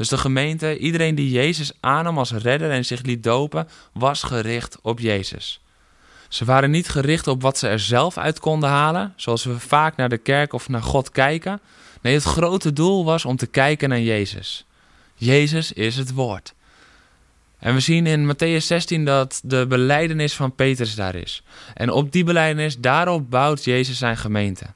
Dus 0.00 0.08
de 0.08 0.18
gemeente, 0.18 0.78
iedereen 0.78 1.14
die 1.14 1.30
Jezus 1.30 1.72
aannam 1.80 2.18
als 2.18 2.32
redder 2.32 2.70
en 2.70 2.84
zich 2.84 3.02
liet 3.02 3.22
dopen, 3.22 3.68
was 3.92 4.22
gericht 4.22 4.78
op 4.82 4.98
Jezus. 4.98 5.60
Ze 6.28 6.44
waren 6.44 6.70
niet 6.70 6.88
gericht 6.88 7.26
op 7.26 7.42
wat 7.42 7.58
ze 7.58 7.68
er 7.68 7.80
zelf 7.80 8.18
uit 8.18 8.40
konden 8.40 8.68
halen, 8.68 9.12
zoals 9.16 9.44
we 9.44 9.58
vaak 9.58 9.96
naar 9.96 10.08
de 10.08 10.18
kerk 10.18 10.52
of 10.52 10.68
naar 10.68 10.82
God 10.82 11.10
kijken. 11.10 11.60
Nee, 12.00 12.14
het 12.14 12.22
grote 12.22 12.72
doel 12.72 13.04
was 13.04 13.24
om 13.24 13.36
te 13.36 13.46
kijken 13.46 13.88
naar 13.88 14.00
Jezus. 14.00 14.66
Jezus 15.14 15.72
is 15.72 15.96
het 15.96 16.12
woord. 16.12 16.54
En 17.58 17.74
we 17.74 17.80
zien 17.80 18.06
in 18.06 18.34
Matthäus 18.34 18.64
16 18.66 19.04
dat 19.04 19.40
de 19.44 19.66
beleidenis 19.66 20.34
van 20.34 20.54
Petrus 20.54 20.94
daar 20.94 21.14
is. 21.14 21.42
En 21.74 21.90
op 21.90 22.12
die 22.12 22.24
beleidenis, 22.24 22.78
daarop 22.78 23.30
bouwt 23.30 23.64
Jezus 23.64 23.98
zijn 23.98 24.16
gemeente. 24.16 24.66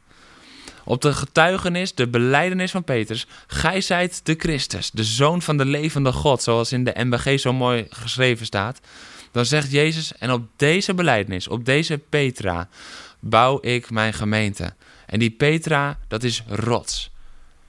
Op 0.84 1.02
de 1.02 1.12
getuigenis, 1.12 1.94
de 1.94 2.08
beleidenis 2.08 2.70
van 2.70 2.84
Petrus, 2.84 3.26
gij 3.46 3.80
zijt 3.80 4.20
de 4.26 4.34
Christus, 4.38 4.90
de 4.90 5.04
Zoon 5.04 5.42
van 5.42 5.56
de 5.56 5.64
levende 5.64 6.12
God, 6.12 6.42
zoals 6.42 6.72
in 6.72 6.84
de 6.84 6.94
MBG 6.96 7.40
zo 7.40 7.52
mooi 7.52 7.86
geschreven 7.90 8.46
staat. 8.46 8.80
Dan 9.32 9.46
zegt 9.46 9.70
Jezus, 9.70 10.12
en 10.18 10.32
op 10.32 10.42
deze 10.56 10.94
beleidenis, 10.94 11.48
op 11.48 11.64
deze 11.64 11.98
Petra, 11.98 12.68
bouw 13.20 13.58
ik 13.60 13.90
mijn 13.90 14.12
gemeente. 14.12 14.74
En 15.06 15.18
die 15.18 15.30
Petra, 15.30 15.98
dat 16.08 16.22
is 16.22 16.42
rots. 16.48 17.10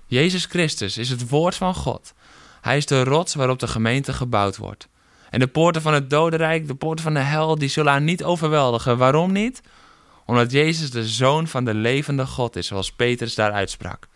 Jezus 0.05 0.45
Christus 0.45 0.97
is 0.97 1.09
het 1.09 1.29
woord 1.29 1.55
van 1.55 1.75
God. 1.75 2.13
Hij 2.61 2.77
is 2.77 2.85
de 2.85 3.03
rots 3.03 3.35
waarop 3.35 3.59
de 3.59 3.67
gemeente 3.67 4.13
gebouwd 4.13 4.57
wordt. 4.57 4.87
En 5.29 5.39
de 5.39 5.47
poorten 5.47 5.81
van 5.81 5.93
het 5.93 6.09
dodenrijk, 6.09 6.67
de 6.67 6.75
poorten 6.75 7.03
van 7.03 7.13
de 7.13 7.19
hel, 7.19 7.57
die 7.57 7.69
zullen 7.69 7.91
haar 7.91 8.01
niet 8.01 8.23
overweldigen. 8.23 8.97
Waarom 8.97 9.31
niet? 9.31 9.61
Omdat 10.25 10.51
Jezus 10.51 10.91
de 10.91 11.07
zoon 11.07 11.47
van 11.47 11.65
de 11.65 11.73
levende 11.73 12.25
God 12.25 12.55
is, 12.55 12.67
zoals 12.67 12.91
Petrus 12.91 13.35
daar 13.35 13.51
uitsprak. 13.51 14.07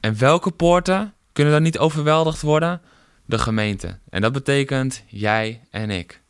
En 0.00 0.18
welke 0.18 0.50
poorten 0.50 1.14
kunnen 1.32 1.52
dan 1.52 1.62
niet 1.62 1.78
overweldigd 1.78 2.42
worden? 2.42 2.80
De 3.24 3.38
gemeente. 3.38 3.98
En 4.10 4.20
dat 4.20 4.32
betekent 4.32 5.04
jij 5.06 5.60
en 5.70 5.90
ik. 5.90 6.20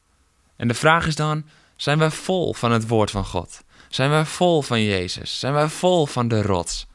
En 0.57 0.69
de 0.69 0.75
vraag 0.75 1.07
is 1.07 1.17
dan: 1.17 1.45
zijn 1.77 1.99
wij 1.99 2.11
vol 2.11 2.55
van 2.55 2.73
het 2.73 2.89
woord 2.89 3.11
van 3.11 3.25
God? 3.25 3.63
Zijn 3.89 4.11
wij 4.11 4.25
vol 4.25 4.63
van 4.63 4.83
Jezus? 4.83 5.39
Zijn 5.39 5.53
wij 5.53 5.69
vol 5.69 6.07
van 6.07 6.29
de 6.29 6.43
rots? 6.43 6.87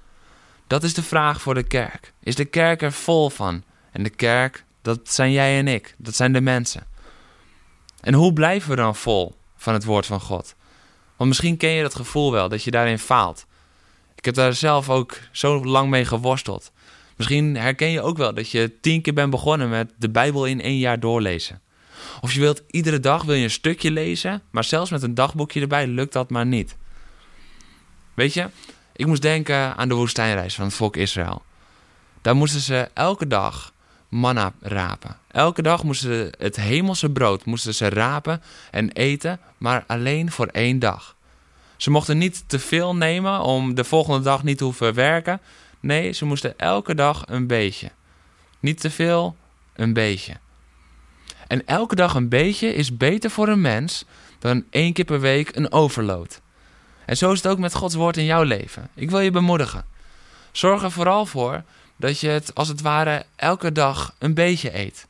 Dat 0.67 0.83
is 0.83 0.93
de 0.93 1.03
vraag 1.03 1.41
voor 1.41 1.53
de 1.53 1.63
kerk. 1.63 2.13
Is 2.19 2.35
de 2.35 2.45
kerk 2.45 2.81
er 2.81 2.91
vol 2.91 3.29
van? 3.29 3.63
En 3.91 4.03
de 4.03 4.09
kerk, 4.09 4.65
dat 4.81 4.99
zijn 5.03 5.31
jij 5.31 5.57
en 5.57 5.67
ik. 5.67 5.95
Dat 5.97 6.15
zijn 6.15 6.33
de 6.33 6.41
mensen. 6.41 6.87
En 8.01 8.13
hoe 8.13 8.33
blijven 8.33 8.69
we 8.69 8.75
dan 8.75 8.95
vol 8.95 9.35
van 9.55 9.73
het 9.73 9.83
woord 9.83 10.05
van 10.05 10.21
God? 10.21 10.55
Want 11.17 11.29
misschien 11.29 11.57
ken 11.57 11.69
je 11.69 11.81
dat 11.81 11.95
gevoel 11.95 12.31
wel, 12.31 12.49
dat 12.49 12.63
je 12.63 12.71
daarin 12.71 12.99
faalt. 12.99 13.45
Ik 14.15 14.25
heb 14.25 14.33
daar 14.33 14.53
zelf 14.53 14.89
ook 14.89 15.17
zo 15.31 15.65
lang 15.65 15.89
mee 15.89 16.05
geworsteld. 16.05 16.71
Misschien 17.15 17.55
herken 17.55 17.89
je 17.89 18.01
ook 18.01 18.17
wel 18.17 18.33
dat 18.33 18.49
je 18.49 18.79
tien 18.81 19.01
keer 19.01 19.13
bent 19.13 19.29
begonnen 19.29 19.69
met 19.69 19.93
de 19.97 20.09
Bijbel 20.09 20.45
in 20.45 20.61
één 20.61 20.77
jaar 20.77 20.99
doorlezen. 20.99 21.61
Of 22.21 22.33
je 22.33 22.39
wilt 22.39 22.63
iedere 22.67 22.99
dag 22.99 23.23
wil 23.23 23.35
je 23.35 23.43
een 23.43 23.49
stukje 23.49 23.91
lezen, 23.91 24.41
maar 24.49 24.63
zelfs 24.63 24.91
met 24.91 25.03
een 25.03 25.13
dagboekje 25.13 25.61
erbij 25.61 25.87
lukt 25.87 26.13
dat 26.13 26.29
maar 26.29 26.45
niet. 26.45 26.75
Weet 28.13 28.33
je, 28.33 28.49
ik 28.95 29.05
moest 29.05 29.21
denken 29.21 29.75
aan 29.75 29.87
de 29.87 29.95
woestijnreis 29.95 30.55
van 30.55 30.65
het 30.65 30.73
volk 30.73 30.95
Israël. 30.95 31.41
Daar 32.21 32.35
moesten 32.35 32.61
ze 32.61 32.89
elke 32.93 33.27
dag 33.27 33.73
manna 34.09 34.53
rapen. 34.59 35.17
Elke 35.31 35.61
dag 35.61 35.83
moesten 35.83 36.09
ze 36.09 36.33
het 36.37 36.55
hemelse 36.55 37.09
brood 37.09 37.45
moesten 37.45 37.73
ze 37.73 37.89
rapen 37.89 38.41
en 38.71 38.91
eten, 38.91 39.39
maar 39.57 39.83
alleen 39.87 40.31
voor 40.31 40.47
één 40.47 40.79
dag. 40.79 41.15
Ze 41.77 41.89
mochten 41.89 42.17
niet 42.17 42.43
te 42.47 42.59
veel 42.59 42.95
nemen 42.95 43.41
om 43.41 43.75
de 43.75 43.83
volgende 43.83 44.23
dag 44.23 44.43
niet 44.43 44.57
te 44.57 44.63
hoeven 44.63 44.93
werken. 44.93 45.41
Nee, 45.79 46.11
ze 46.11 46.25
moesten 46.25 46.53
elke 46.57 46.95
dag 46.95 47.23
een 47.25 47.47
beetje. 47.47 47.91
Niet 48.59 48.79
te 48.79 48.91
veel, 48.91 49.35
een 49.75 49.93
beetje. 49.93 50.33
En 51.47 51.65
elke 51.65 51.95
dag 51.95 52.13
een 52.13 52.29
beetje 52.29 52.73
is 52.73 52.97
beter 52.97 53.29
voor 53.29 53.47
een 53.47 53.61
mens 53.61 54.05
dan 54.39 54.63
één 54.69 54.93
keer 54.93 55.05
per 55.05 55.19
week 55.19 55.55
een 55.55 55.71
overload. 55.71 56.41
En 57.05 57.17
zo 57.17 57.31
is 57.31 57.41
het 57.41 57.51
ook 57.51 57.59
met 57.59 57.73
Gods 57.73 57.95
woord 57.95 58.17
in 58.17 58.25
jouw 58.25 58.43
leven. 58.43 58.89
Ik 58.93 59.09
wil 59.09 59.19
je 59.19 59.31
bemoedigen. 59.31 59.85
Zorg 60.51 60.83
er 60.83 60.91
vooral 60.91 61.25
voor 61.25 61.63
dat 61.97 62.19
je 62.19 62.27
het 62.27 62.55
als 62.55 62.67
het 62.67 62.81
ware 62.81 63.25
elke 63.35 63.71
dag 63.71 64.15
een 64.19 64.33
beetje 64.33 64.77
eet. 64.77 65.07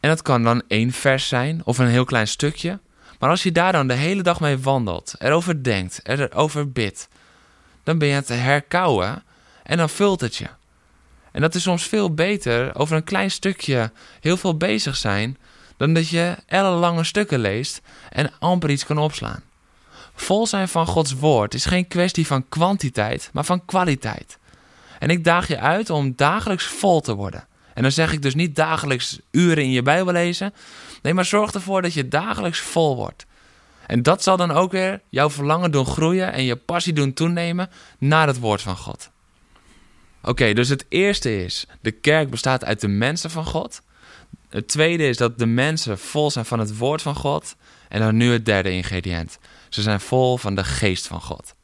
En 0.00 0.08
dat 0.08 0.22
kan 0.22 0.42
dan 0.42 0.62
één 0.68 0.92
vers 0.92 1.28
zijn 1.28 1.60
of 1.64 1.78
een 1.78 1.86
heel 1.86 2.04
klein 2.04 2.28
stukje. 2.28 2.78
Maar 3.18 3.30
als 3.30 3.42
je 3.42 3.52
daar 3.52 3.72
dan 3.72 3.86
de 3.86 3.94
hele 3.94 4.22
dag 4.22 4.40
mee 4.40 4.58
wandelt, 4.58 5.14
erover 5.18 5.62
denkt, 5.62 6.00
erover 6.02 6.72
bidt, 6.72 7.08
dan 7.82 7.98
ben 7.98 8.08
je 8.08 8.14
het 8.14 8.28
herkauwen 8.28 9.22
en 9.62 9.76
dan 9.76 9.88
vult 9.88 10.20
het 10.20 10.36
je. 10.36 10.48
En 11.32 11.40
dat 11.40 11.54
is 11.54 11.62
soms 11.62 11.86
veel 11.86 12.14
beter 12.14 12.74
over 12.74 12.96
een 12.96 13.04
klein 13.04 13.30
stukje 13.30 13.92
heel 14.20 14.36
veel 14.36 14.56
bezig 14.56 14.96
zijn, 14.96 15.38
dan 15.76 15.94
dat 15.94 16.08
je 16.08 16.36
ellenlange 16.46 17.04
stukken 17.04 17.38
leest 17.38 17.80
en 18.10 18.30
amper 18.38 18.70
iets 18.70 18.84
kan 18.84 18.98
opslaan. 18.98 19.42
Vol 20.14 20.46
zijn 20.46 20.68
van 20.68 20.86
Gods 20.86 21.12
woord 21.12 21.54
is 21.54 21.64
geen 21.64 21.88
kwestie 21.88 22.26
van 22.26 22.48
kwantiteit, 22.48 23.30
maar 23.32 23.44
van 23.44 23.64
kwaliteit. 23.64 24.38
En 25.02 25.10
ik 25.10 25.24
daag 25.24 25.48
je 25.48 25.58
uit 25.58 25.90
om 25.90 26.12
dagelijks 26.16 26.64
vol 26.64 27.00
te 27.00 27.14
worden. 27.14 27.46
En 27.74 27.82
dan 27.82 27.92
zeg 27.92 28.12
ik 28.12 28.22
dus 28.22 28.34
niet 28.34 28.56
dagelijks 28.56 29.18
uren 29.30 29.62
in 29.62 29.70
je 29.70 29.82
Bijbel 29.82 30.12
lezen. 30.12 30.54
Nee, 31.02 31.14
maar 31.14 31.24
zorg 31.24 31.52
ervoor 31.52 31.82
dat 31.82 31.92
je 31.92 32.08
dagelijks 32.08 32.58
vol 32.58 32.96
wordt. 32.96 33.26
En 33.86 34.02
dat 34.02 34.22
zal 34.22 34.36
dan 34.36 34.50
ook 34.50 34.72
weer 34.72 35.00
jouw 35.08 35.30
verlangen 35.30 35.70
doen 35.70 35.86
groeien 35.86 36.32
en 36.32 36.44
je 36.44 36.56
passie 36.56 36.92
doen 36.92 37.12
toenemen 37.12 37.70
naar 37.98 38.26
het 38.26 38.38
woord 38.38 38.62
van 38.62 38.76
God. 38.76 39.10
Oké, 40.22 40.52
dus 40.52 40.68
het 40.68 40.86
eerste 40.88 41.44
is, 41.44 41.66
de 41.80 41.90
kerk 41.90 42.30
bestaat 42.30 42.64
uit 42.64 42.80
de 42.80 42.88
mensen 42.88 43.30
van 43.30 43.44
God. 43.44 43.82
Het 44.48 44.68
tweede 44.68 45.08
is 45.08 45.16
dat 45.16 45.38
de 45.38 45.46
mensen 45.46 45.98
vol 45.98 46.30
zijn 46.30 46.44
van 46.44 46.58
het 46.58 46.78
woord 46.78 47.02
van 47.02 47.14
God. 47.14 47.56
En 47.88 48.00
dan 48.00 48.16
nu 48.16 48.32
het 48.32 48.44
derde 48.44 48.70
ingrediënt. 48.70 49.38
Ze 49.68 49.82
zijn 49.82 50.00
vol 50.00 50.36
van 50.36 50.54
de 50.54 50.64
geest 50.64 51.06
van 51.06 51.20
God. 51.20 51.54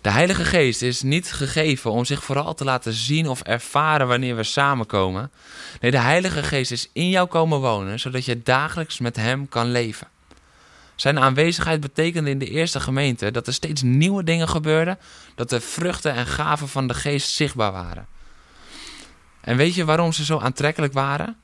De 0.00 0.10
Heilige 0.10 0.44
Geest 0.44 0.82
is 0.82 1.02
niet 1.02 1.32
gegeven 1.32 1.90
om 1.90 2.04
zich 2.04 2.24
vooral 2.24 2.54
te 2.54 2.64
laten 2.64 2.92
zien 2.92 3.28
of 3.28 3.42
ervaren 3.42 4.08
wanneer 4.08 4.36
we 4.36 4.42
samenkomen. 4.42 5.30
Nee, 5.80 5.90
de 5.90 5.98
Heilige 5.98 6.42
Geest 6.42 6.70
is 6.70 6.88
in 6.92 7.08
jou 7.08 7.28
komen 7.28 7.60
wonen, 7.60 8.00
zodat 8.00 8.24
je 8.24 8.42
dagelijks 8.42 8.98
met 8.98 9.16
Hem 9.16 9.48
kan 9.48 9.70
leven. 9.70 10.06
Zijn 10.94 11.18
aanwezigheid 11.18 11.80
betekende 11.80 12.30
in 12.30 12.38
de 12.38 12.50
eerste 12.50 12.80
gemeente 12.80 13.30
dat 13.30 13.46
er 13.46 13.52
steeds 13.52 13.82
nieuwe 13.82 14.24
dingen 14.24 14.48
gebeurden, 14.48 14.98
dat 15.34 15.50
de 15.50 15.60
vruchten 15.60 16.14
en 16.14 16.26
gaven 16.26 16.68
van 16.68 16.86
de 16.86 16.94
Geest 16.94 17.30
zichtbaar 17.30 17.72
waren. 17.72 18.06
En 19.40 19.56
weet 19.56 19.74
je 19.74 19.84
waarom 19.84 20.12
ze 20.12 20.24
zo 20.24 20.38
aantrekkelijk 20.38 20.92
waren? 20.92 21.36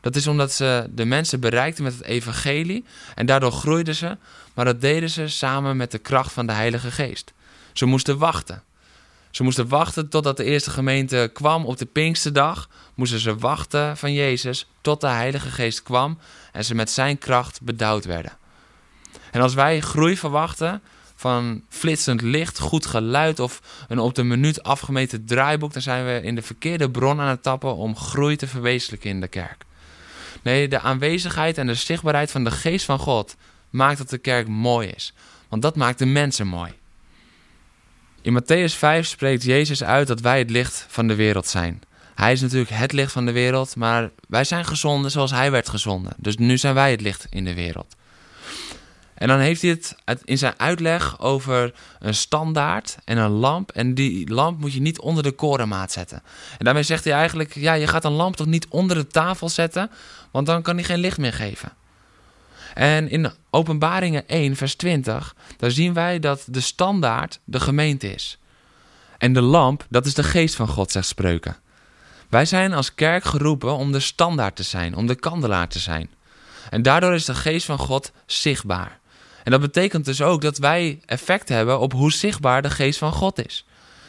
Dat 0.00 0.16
is 0.16 0.26
omdat 0.26 0.52
ze 0.52 0.86
de 0.90 1.04
mensen 1.04 1.40
bereikten 1.40 1.84
met 1.84 1.92
het 1.92 2.04
evangelie 2.04 2.84
en 3.14 3.26
daardoor 3.26 3.52
groeiden 3.52 3.94
ze, 3.94 4.16
maar 4.54 4.64
dat 4.64 4.80
deden 4.80 5.10
ze 5.10 5.28
samen 5.28 5.76
met 5.76 5.90
de 5.90 5.98
kracht 5.98 6.32
van 6.32 6.46
de 6.46 6.52
Heilige 6.52 6.90
Geest. 6.90 7.32
Ze 7.80 7.86
moesten 7.86 8.18
wachten. 8.18 8.62
Ze 9.30 9.42
moesten 9.42 9.68
wachten 9.68 10.08
totdat 10.08 10.36
de 10.36 10.44
eerste 10.44 10.70
gemeente 10.70 11.30
kwam 11.32 11.64
op 11.64 11.78
de 11.78 11.86
Pinksterdag. 11.86 12.68
Moesten 12.94 13.18
ze 13.18 13.36
wachten 13.36 13.96
van 13.96 14.12
Jezus 14.12 14.66
tot 14.80 15.00
de 15.00 15.06
Heilige 15.06 15.50
Geest 15.50 15.82
kwam 15.82 16.18
en 16.52 16.64
ze 16.64 16.74
met 16.74 16.90
zijn 16.90 17.18
kracht 17.18 17.60
bedouwd 17.62 18.04
werden. 18.04 18.32
En 19.30 19.40
als 19.40 19.54
wij 19.54 19.80
groei 19.80 20.16
verwachten 20.16 20.82
van 21.14 21.62
flitsend 21.68 22.22
licht, 22.22 22.58
goed 22.58 22.86
geluid 22.86 23.38
of 23.38 23.62
een 23.88 23.98
op 23.98 24.14
de 24.14 24.24
minuut 24.24 24.62
afgemeten 24.62 25.24
draaiboek, 25.24 25.72
dan 25.72 25.82
zijn 25.82 26.04
we 26.04 26.20
in 26.22 26.34
de 26.34 26.42
verkeerde 26.42 26.90
bron 26.90 27.20
aan 27.20 27.28
het 27.28 27.42
tappen 27.42 27.76
om 27.76 27.96
groei 27.96 28.36
te 28.36 28.46
verwezenlijken 28.46 29.10
in 29.10 29.20
de 29.20 29.28
kerk. 29.28 29.64
Nee, 30.42 30.68
de 30.68 30.80
aanwezigheid 30.80 31.58
en 31.58 31.66
de 31.66 31.74
zichtbaarheid 31.74 32.30
van 32.30 32.44
de 32.44 32.50
geest 32.50 32.84
van 32.84 32.98
God 32.98 33.36
maakt 33.70 33.98
dat 33.98 34.10
de 34.10 34.18
kerk 34.18 34.48
mooi 34.48 34.88
is. 34.88 35.14
Want 35.48 35.62
dat 35.62 35.76
maakt 35.76 35.98
de 35.98 36.06
mensen 36.06 36.46
mooi. 36.46 36.78
In 38.22 38.32
Matthäus 38.32 38.74
5 38.74 39.06
spreekt 39.06 39.42
Jezus 39.42 39.82
uit 39.82 40.06
dat 40.06 40.20
wij 40.20 40.38
het 40.38 40.50
licht 40.50 40.86
van 40.88 41.06
de 41.06 41.14
wereld 41.14 41.46
zijn. 41.46 41.82
Hij 42.14 42.32
is 42.32 42.40
natuurlijk 42.40 42.70
het 42.70 42.92
licht 42.92 43.12
van 43.12 43.26
de 43.26 43.32
wereld, 43.32 43.76
maar 43.76 44.10
wij 44.28 44.44
zijn 44.44 44.64
gezonden 44.64 45.10
zoals 45.10 45.30
hij 45.30 45.50
werd 45.50 45.68
gezonden. 45.68 46.12
Dus 46.16 46.36
nu 46.36 46.58
zijn 46.58 46.74
wij 46.74 46.90
het 46.90 47.00
licht 47.00 47.26
in 47.30 47.44
de 47.44 47.54
wereld. 47.54 47.96
En 49.14 49.28
dan 49.28 49.38
heeft 49.38 49.62
hij 49.62 49.70
het 49.70 49.96
in 50.24 50.38
zijn 50.38 50.54
uitleg 50.56 51.20
over 51.20 51.72
een 51.98 52.14
standaard 52.14 52.96
en 53.04 53.18
een 53.18 53.30
lamp. 53.30 53.70
En 53.70 53.94
die 53.94 54.30
lamp 54.30 54.60
moet 54.60 54.72
je 54.72 54.80
niet 54.80 55.00
onder 55.00 55.22
de 55.22 55.32
korenmaat 55.32 55.92
zetten. 55.92 56.22
En 56.58 56.64
daarmee 56.64 56.82
zegt 56.82 57.04
hij 57.04 57.12
eigenlijk: 57.12 57.54
ja, 57.54 57.72
je 57.72 57.86
gaat 57.86 58.04
een 58.04 58.12
lamp 58.12 58.36
toch 58.36 58.46
niet 58.46 58.68
onder 58.68 58.96
de 58.96 59.06
tafel 59.06 59.48
zetten, 59.48 59.90
want 60.30 60.46
dan 60.46 60.62
kan 60.62 60.74
hij 60.74 60.84
geen 60.84 60.98
licht 60.98 61.18
meer 61.18 61.32
geven. 61.32 61.72
En 62.74 63.10
in 63.10 63.32
Openbaringen 63.50 64.28
1, 64.28 64.56
vers 64.56 64.74
20, 64.74 65.34
daar 65.56 65.70
zien 65.70 65.94
wij 65.94 66.18
dat 66.18 66.44
de 66.46 66.60
standaard 66.60 67.40
de 67.44 67.60
gemeente 67.60 68.12
is. 68.12 68.38
En 69.18 69.32
de 69.32 69.40
lamp, 69.40 69.86
dat 69.88 70.06
is 70.06 70.14
de 70.14 70.22
geest 70.22 70.54
van 70.54 70.68
God, 70.68 70.90
zegt 70.90 71.06
spreuken. 71.06 71.56
Wij 72.28 72.44
zijn 72.44 72.72
als 72.72 72.94
kerk 72.94 73.24
geroepen 73.24 73.76
om 73.76 73.92
de 73.92 74.00
standaard 74.00 74.56
te 74.56 74.62
zijn, 74.62 74.96
om 74.96 75.06
de 75.06 75.14
kandelaar 75.14 75.68
te 75.68 75.78
zijn. 75.78 76.10
En 76.70 76.82
daardoor 76.82 77.14
is 77.14 77.24
de 77.24 77.34
geest 77.34 77.66
van 77.66 77.78
God 77.78 78.12
zichtbaar. 78.26 78.98
En 79.44 79.50
dat 79.50 79.60
betekent 79.60 80.04
dus 80.04 80.22
ook 80.22 80.40
dat 80.40 80.58
wij 80.58 81.00
effect 81.06 81.48
hebben 81.48 81.80
op 81.80 81.92
hoe 81.92 82.12
zichtbaar 82.12 82.62
de 82.62 82.70
geest 82.70 82.98
van 82.98 83.12
God 83.12 83.46
is. 83.46 83.64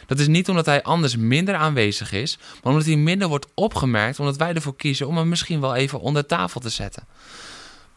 Dat 0.05 0.19
is 0.19 0.27
niet 0.27 0.49
omdat 0.49 0.65
hij 0.65 0.83
anders 0.83 1.15
minder 1.15 1.55
aanwezig 1.55 2.11
is, 2.11 2.37
maar 2.37 2.71
omdat 2.71 2.87
hij 2.87 2.95
minder 2.95 3.27
wordt 3.27 3.47
opgemerkt, 3.53 4.19
omdat 4.19 4.37
wij 4.37 4.53
ervoor 4.53 4.75
kiezen 4.75 5.07
om 5.07 5.17
hem 5.17 5.29
misschien 5.29 5.61
wel 5.61 5.75
even 5.75 5.99
onder 5.99 6.25
tafel 6.25 6.59
te 6.59 6.69
zetten. 6.69 7.03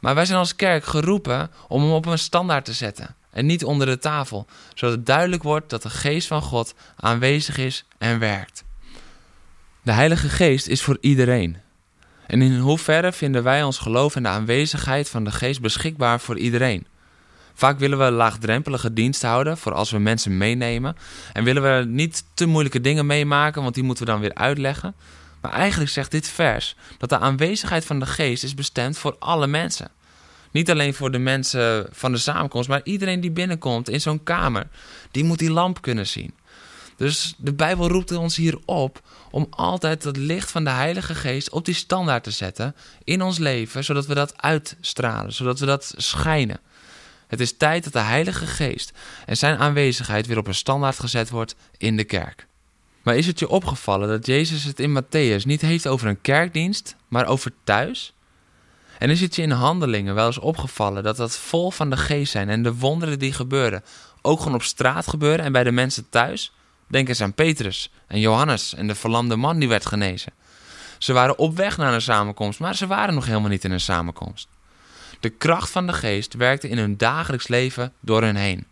Maar 0.05 0.15
wij 0.15 0.25
zijn 0.25 0.39
als 0.39 0.57
kerk 0.57 0.85
geroepen 0.85 1.51
om 1.69 1.83
hem 1.83 1.93
op 1.93 2.07
een 2.07 2.19
standaard 2.19 2.65
te 2.65 2.73
zetten 2.73 3.15
en 3.31 3.47
niet 3.47 3.65
onder 3.65 3.87
de 3.87 3.99
tafel, 3.99 4.47
zodat 4.75 4.97
het 4.97 5.07
duidelijk 5.07 5.43
wordt 5.43 5.71
dat 5.71 5.83
de 5.83 5.91
geest 5.91 6.27
van 6.27 6.43
God 6.43 6.75
aanwezig 6.97 7.59
is 7.59 7.85
en 7.99 8.19
werkt. 8.19 8.65
De 9.83 9.93
Heilige 9.93 10.29
Geest 10.29 10.67
is 10.67 10.83
voor 10.83 10.99
iedereen. 11.01 11.57
En 12.27 12.43
in 12.43 12.59
hoeverre 12.59 13.13
vinden 13.13 13.43
wij 13.43 13.63
ons 13.63 13.79
geloof 13.79 14.17
en 14.17 14.23
de 14.23 14.29
aanwezigheid 14.29 15.09
van 15.09 15.25
de 15.25 15.33
Geest 15.33 15.61
beschikbaar 15.61 16.21
voor 16.21 16.39
iedereen? 16.39 16.87
Vaak 17.55 17.79
willen 17.79 17.99
we 17.99 18.11
laagdrempelige 18.11 18.93
dienst 18.93 19.23
houden 19.23 19.59
voor 19.59 19.73
als 19.73 19.91
we 19.91 19.99
mensen 19.99 20.37
meenemen. 20.37 20.97
En 21.33 21.45
willen 21.45 21.63
we 21.63 21.85
niet 21.85 22.25
te 22.35 22.47
moeilijke 22.47 22.81
dingen 22.81 23.07
meemaken, 23.07 23.63
want 23.63 23.75
die 23.75 23.85
moeten 23.85 24.05
we 24.05 24.11
dan 24.11 24.21
weer 24.21 24.35
uitleggen. 24.35 24.95
Maar 25.45 25.53
eigenlijk 25.53 25.91
zegt 25.91 26.11
dit 26.11 26.29
vers 26.29 26.77
dat 26.99 27.09
de 27.09 27.19
aanwezigheid 27.19 27.85
van 27.85 27.99
de 27.99 28.07
geest 28.07 28.45
is 28.45 28.55
bestemd 28.55 28.99
voor 28.99 29.17
alle 29.19 29.47
mensen. 29.47 29.91
Niet 30.51 30.71
alleen 30.71 30.95
voor 30.95 31.11
de 31.11 31.19
mensen 31.19 31.87
van 31.91 32.13
de 32.13 32.19
samenkomst, 32.19 32.69
maar 32.69 32.81
iedereen 32.85 33.21
die 33.21 33.31
binnenkomt 33.31 33.89
in 33.89 34.01
zo'n 34.01 34.23
kamer, 34.23 34.67
die 35.11 35.25
moet 35.25 35.39
die 35.39 35.51
lamp 35.51 35.83
kunnen 35.83 36.07
zien. 36.07 36.35
Dus 36.97 37.35
de 37.39 37.53
Bijbel 37.53 37.89
roept 37.89 38.13
ons 38.13 38.37
hier 38.37 38.59
op 38.65 39.01
om 39.31 39.47
altijd 39.51 40.05
het 40.05 40.17
licht 40.17 40.51
van 40.51 40.65
de 40.65 40.71
Heilige 40.71 41.15
Geest 41.15 41.51
op 41.51 41.65
die 41.65 41.75
standaard 41.75 42.25
te 42.25 42.31
zetten 42.31 42.75
in 43.03 43.23
ons 43.23 43.39
leven, 43.39 43.85
zodat 43.85 44.07
we 44.07 44.15
dat 44.15 44.43
uitstralen, 44.43 45.33
zodat 45.33 45.59
we 45.59 45.67
dat 45.67 45.95
schijnen. 45.97 46.61
Het 47.27 47.41
is 47.41 47.57
tijd 47.57 47.85
dat 47.85 47.93
de 47.93 47.99
Heilige 47.99 48.47
Geest 48.47 48.93
en 49.27 49.37
zijn 49.37 49.59
aanwezigheid 49.59 50.27
weer 50.27 50.39
op 50.39 50.47
een 50.47 50.55
standaard 50.55 50.99
gezet 50.99 51.31
wordt 51.31 51.55
in 51.77 51.97
de 51.97 52.05
kerk. 52.05 52.47
Maar 53.05 53.17
is 53.17 53.27
het 53.27 53.39
je 53.39 53.49
opgevallen 53.49 54.09
dat 54.09 54.27
Jezus 54.27 54.65
het 54.65 54.81
in 54.81 55.03
Matthäus 55.03 55.43
niet 55.45 55.61
heeft 55.61 55.87
over 55.87 56.09
een 56.09 56.21
kerkdienst, 56.21 56.97
maar 57.09 57.27
over 57.27 57.53
thuis? 57.65 58.15
En 58.99 59.11
is 59.11 59.21
het 59.21 59.37
je 59.37 59.43
in 59.43 59.51
handelingen 59.51 60.15
wel 60.15 60.27
eens 60.27 60.39
opgevallen 60.39 61.03
dat 61.03 61.17
dat 61.17 61.37
vol 61.37 61.71
van 61.71 61.91
de 61.91 61.97
geest 61.97 62.33
zijn 62.33 62.49
en 62.49 62.63
de 62.63 62.75
wonderen 62.75 63.19
die 63.19 63.33
gebeuren 63.33 63.85
ook 64.23 64.39
gewoon 64.39 64.55
op 64.55 64.63
straat 64.63 65.07
gebeuren 65.07 65.45
en 65.45 65.53
bij 65.53 65.65
de 65.65 65.73
mensen 65.73 66.09
thuis? 66.09 66.53
Denk 66.87 67.09
eens 67.09 67.21
aan 67.21 67.35
Petrus 67.35 67.91
en 68.07 68.21
Johannes 68.21 68.75
en 68.75 68.87
de 68.87 68.95
verlamde 68.95 69.37
man 69.37 69.59
die 69.59 69.69
werd 69.69 69.87
genezen. 69.87 70.33
Ze 70.99 71.13
waren 71.13 71.39
op 71.39 71.57
weg 71.57 71.77
naar 71.77 71.95
een 71.95 72.03
samenkomst, 72.03 72.59
maar 72.59 72.77
ze 72.77 72.87
waren 72.87 73.15
nog 73.15 73.27
helemaal 73.27 73.49
niet 73.49 73.65
in 73.65 73.73
een 73.73 73.81
samenkomst. 73.81 74.49
De 75.21 75.29
kracht 75.29 75.71
van 75.71 75.87
de 75.87 75.93
geest 75.93 76.35
werkte 76.35 76.69
in 76.69 76.79
hun 76.79 76.97
dagelijks 76.97 77.49
leven 77.49 77.93
door 78.01 78.23
hen 78.23 78.37
heen. 78.37 78.67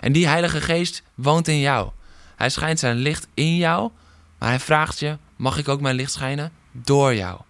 En 0.00 0.12
die 0.12 0.26
Heilige 0.26 0.60
Geest 0.60 1.02
woont 1.14 1.48
in 1.48 1.60
jou. 1.60 1.90
Hij 2.36 2.50
schijnt 2.50 2.78
zijn 2.78 2.96
licht 2.96 3.26
in 3.34 3.56
jou, 3.56 3.90
maar 4.38 4.48
hij 4.48 4.60
vraagt 4.60 4.98
je: 4.98 5.18
mag 5.36 5.58
ik 5.58 5.68
ook 5.68 5.80
mijn 5.80 5.94
licht 5.96 6.12
schijnen 6.12 6.52
door 6.72 7.14
jou? 7.14 7.40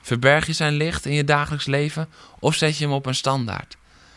Verberg 0.00 0.46
je 0.46 0.52
zijn 0.52 0.72
licht 0.72 1.06
in 1.06 1.12
je 1.12 1.24
dagelijks 1.24 1.66
leven 1.66 2.08
of 2.38 2.54
zet 2.54 2.78
je 2.78 2.84
hem 2.84 2.92
op 2.92 3.06
een 3.06 3.14
standaard? 3.14 3.76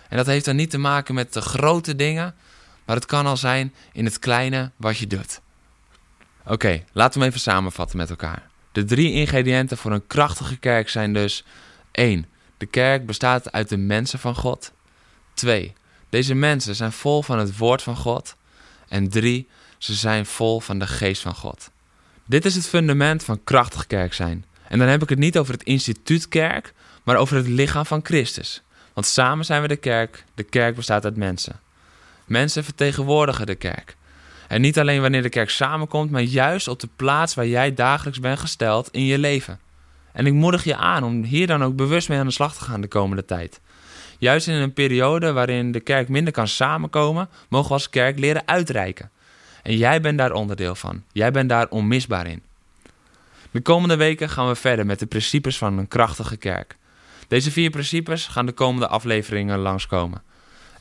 En 0.10 0.18
dat 0.18 0.26
heeft 0.26 0.46
dan 0.46 0.56
niet 0.56 0.70
te 0.70 0.78
maken 0.78 1.16
met 1.16 1.34
de 1.34 1.42
grote 1.42 1.96
dingen, 1.96 2.36
maar 2.86 2.96
het 2.96 3.06
kan 3.06 3.26
al 3.26 3.38
zijn 3.38 3.74
in 3.92 4.06
het 4.06 4.20
kleine 4.20 4.72
wat 4.76 4.98
je 4.98 5.08
doet. 5.08 5.42
Oké, 6.46 6.84
laten 6.92 7.14
we 7.14 7.20
hem 7.20 7.30
even 7.30 7.40
samenvatten 7.40 7.98
met 7.98 8.10
elkaar. 8.10 8.50
De 8.72 8.84
drie 8.84 9.14
ingrediënten 9.14 9.78
voor 9.78 9.92
een 9.92 10.08
krachtige 10.08 10.58
kerk 10.58 10.90
zijn 10.90 11.14
dus 11.14 11.44
1. 11.92 12.26
De 12.58 12.66
kerk 12.66 13.06
bestaat 13.06 13.52
uit 13.52 13.70
de 13.70 13.78
mensen 13.78 14.20
van 14.20 14.36
God. 14.36 14.72
2. 15.34 15.74
Deze 16.10 16.34
mensen 16.34 16.76
zijn 16.76 16.92
vol 16.92 17.22
van 17.24 17.40
het 17.40 17.58
woord 17.58 17.82
van 17.82 17.96
God. 17.96 18.36
En 18.92 19.10
3. 19.10 19.48
Ze 19.78 19.94
zijn 19.94 20.26
vol 20.26 20.60
van 20.60 20.80
de 20.80 20.88
geest 20.88 21.22
van 21.22 21.36
God. 21.36 21.72
Dit 22.26 22.46
is 22.46 22.56
het 22.56 22.68
fundament 22.68 23.24
van 23.24 23.44
krachtig 23.44 23.88
kerk 23.88 24.14
zijn. 24.14 24.46
En 24.68 24.80
dan 24.80 24.88
heb 24.88 25.02
ik 25.02 25.10
het 25.10 25.20
niet 25.20 25.38
over 25.38 25.54
het 25.54 25.64
instituut 25.64 26.28
kerk, 26.28 26.74
maar 27.04 27.16
over 27.16 27.36
het 27.36 27.48
lichaam 27.48 27.86
van 27.86 28.00
Christus. 28.04 28.62
Want 28.94 29.06
samen 29.06 29.46
zijn 29.46 29.62
we 29.62 29.68
de 29.68 29.76
kerk. 29.76 30.24
De 30.36 30.44
kerk 30.44 30.76
bestaat 30.76 31.06
uit 31.06 31.16
mensen. 31.16 31.60
Mensen 32.26 32.64
vertegenwoordigen 32.64 33.46
de 33.46 33.56
kerk. 33.56 33.96
En 34.48 34.62
niet 34.62 34.80
alleen 34.80 35.02
wanneer 35.02 35.22
de 35.22 35.30
kerk 35.30 35.50
samenkomt, 35.50 36.12
maar 36.12 36.22
juist 36.22 36.68
op 36.68 36.80
de 36.80 36.90
plaats 36.96 37.34
waar 37.34 37.48
jij 37.48 37.74
dagelijks 37.74 38.20
bent 38.20 38.40
gesteld 38.40 38.90
in 38.92 39.06
je 39.06 39.18
leven. 39.18 39.60
En 40.12 40.26
ik 40.26 40.34
moedig 40.34 40.64
je 40.64 40.76
aan 40.76 41.04
om 41.04 41.24
hier 41.24 41.48
dan 41.48 41.64
ook 41.64 41.76
bewust 41.76 42.10
mee 42.10 42.20
aan 42.20 42.26
de 42.26 42.32
slag 42.32 42.56
te 42.56 42.64
gaan 42.64 42.82
de 42.82 42.88
komende 42.88 43.26
tijd. 43.26 43.60
Juist 44.22 44.48
in 44.48 44.54
een 44.54 44.74
periode 44.74 45.32
waarin 45.32 45.72
de 45.72 45.80
kerk 45.80 46.10
minder 46.10 46.34
kan 46.34 46.48
samenkomen, 46.48 47.30
mogen 47.50 47.68
we 47.68 47.74
als 47.74 47.90
kerk 47.90 48.20
leren 48.20 48.48
uitreiken. 48.48 49.12
En 49.64 49.78
jij 49.78 50.02
bent 50.02 50.18
daar 50.18 50.32
onderdeel 50.32 50.76
van. 50.76 51.04
Jij 51.12 51.32
bent 51.32 51.50
daar 51.50 51.70
onmisbaar 51.70 52.28
in. 52.28 52.44
De 53.52 53.62
komende 53.62 53.96
weken 53.96 54.30
gaan 54.30 54.48
we 54.48 54.56
verder 54.56 54.86
met 54.86 55.00
de 55.00 55.06
principes 55.06 55.58
van 55.58 55.78
een 55.78 55.88
krachtige 55.88 56.38
kerk. 56.38 56.78
Deze 57.28 57.52
vier 57.52 57.70
principes 57.70 58.28
gaan 58.28 58.46
de 58.46 58.52
komende 58.52 58.88
afleveringen 58.88 59.60
langskomen. 59.60 60.22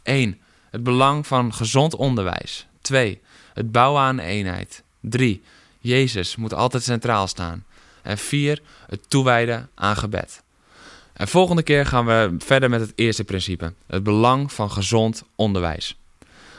1. 0.03 0.41
Het 0.71 0.83
belang 0.83 1.27
van 1.27 1.55
gezond 1.55 1.95
onderwijs. 1.95 2.67
2. 2.81 3.21
Het 3.55 3.73
bouwen 3.73 4.03
aan 4.03 4.19
eenheid. 4.19 4.83
3. 5.01 5.43
Jezus 5.79 6.37
moet 6.37 6.55
altijd 6.55 6.83
centraal 6.83 7.27
staan. 7.27 7.65
En 8.03 8.19
4. 8.19 8.63
Het 8.87 9.11
toewijden 9.11 9.71
aan 9.75 9.97
gebed. 9.97 10.43
En 11.21 11.29
volgende 11.29 11.63
keer 11.63 11.87
gaan 11.87 12.07
we 12.07 12.35
verder 12.39 12.71
met 12.71 12.81
het 12.81 12.93
eerste 12.95 13.25
principe: 13.25 13.73
het 13.87 14.03
belang 14.03 14.53
van 14.53 14.71
gezond 14.71 15.23
onderwijs. 15.37 15.97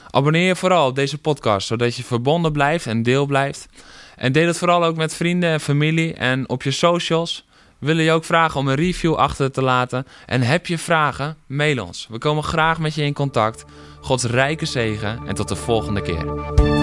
Abonneer 0.09 0.47
je 0.47 0.55
vooral 0.55 0.87
op 0.87 0.95
deze 0.95 1.17
podcast, 1.17 1.67
zodat 1.67 1.95
je 1.95 2.03
verbonden 2.03 2.51
blijft 2.51 2.85
en 2.85 3.03
deel 3.03 3.25
blijft. 3.25 3.67
En 4.15 4.31
deel 4.31 4.47
het 4.47 4.57
vooral 4.57 4.83
ook 4.83 4.95
met 4.95 5.15
vrienden 5.15 5.49
en 5.49 5.59
familie 5.59 6.13
en 6.13 6.49
op 6.49 6.63
je 6.63 6.71
socials. 6.71 7.45
We 7.79 7.85
willen 7.85 8.03
je 8.03 8.11
ook 8.11 8.25
vragen 8.25 8.59
om 8.59 8.67
een 8.67 8.75
review 8.75 9.13
achter 9.13 9.51
te 9.51 9.61
laten. 9.61 10.07
En 10.25 10.41
heb 10.41 10.67
je 10.67 10.77
vragen? 10.77 11.37
Mail 11.47 11.85
ons. 11.85 12.07
We 12.09 12.17
komen 12.17 12.43
graag 12.43 12.79
met 12.79 12.95
je 12.95 13.03
in 13.03 13.13
contact. 13.13 13.65
Gods 14.01 14.23
rijke 14.23 14.65
zegen 14.65 15.19
en 15.27 15.35
tot 15.35 15.47
de 15.47 15.55
volgende 15.55 16.01
keer. 16.01 16.80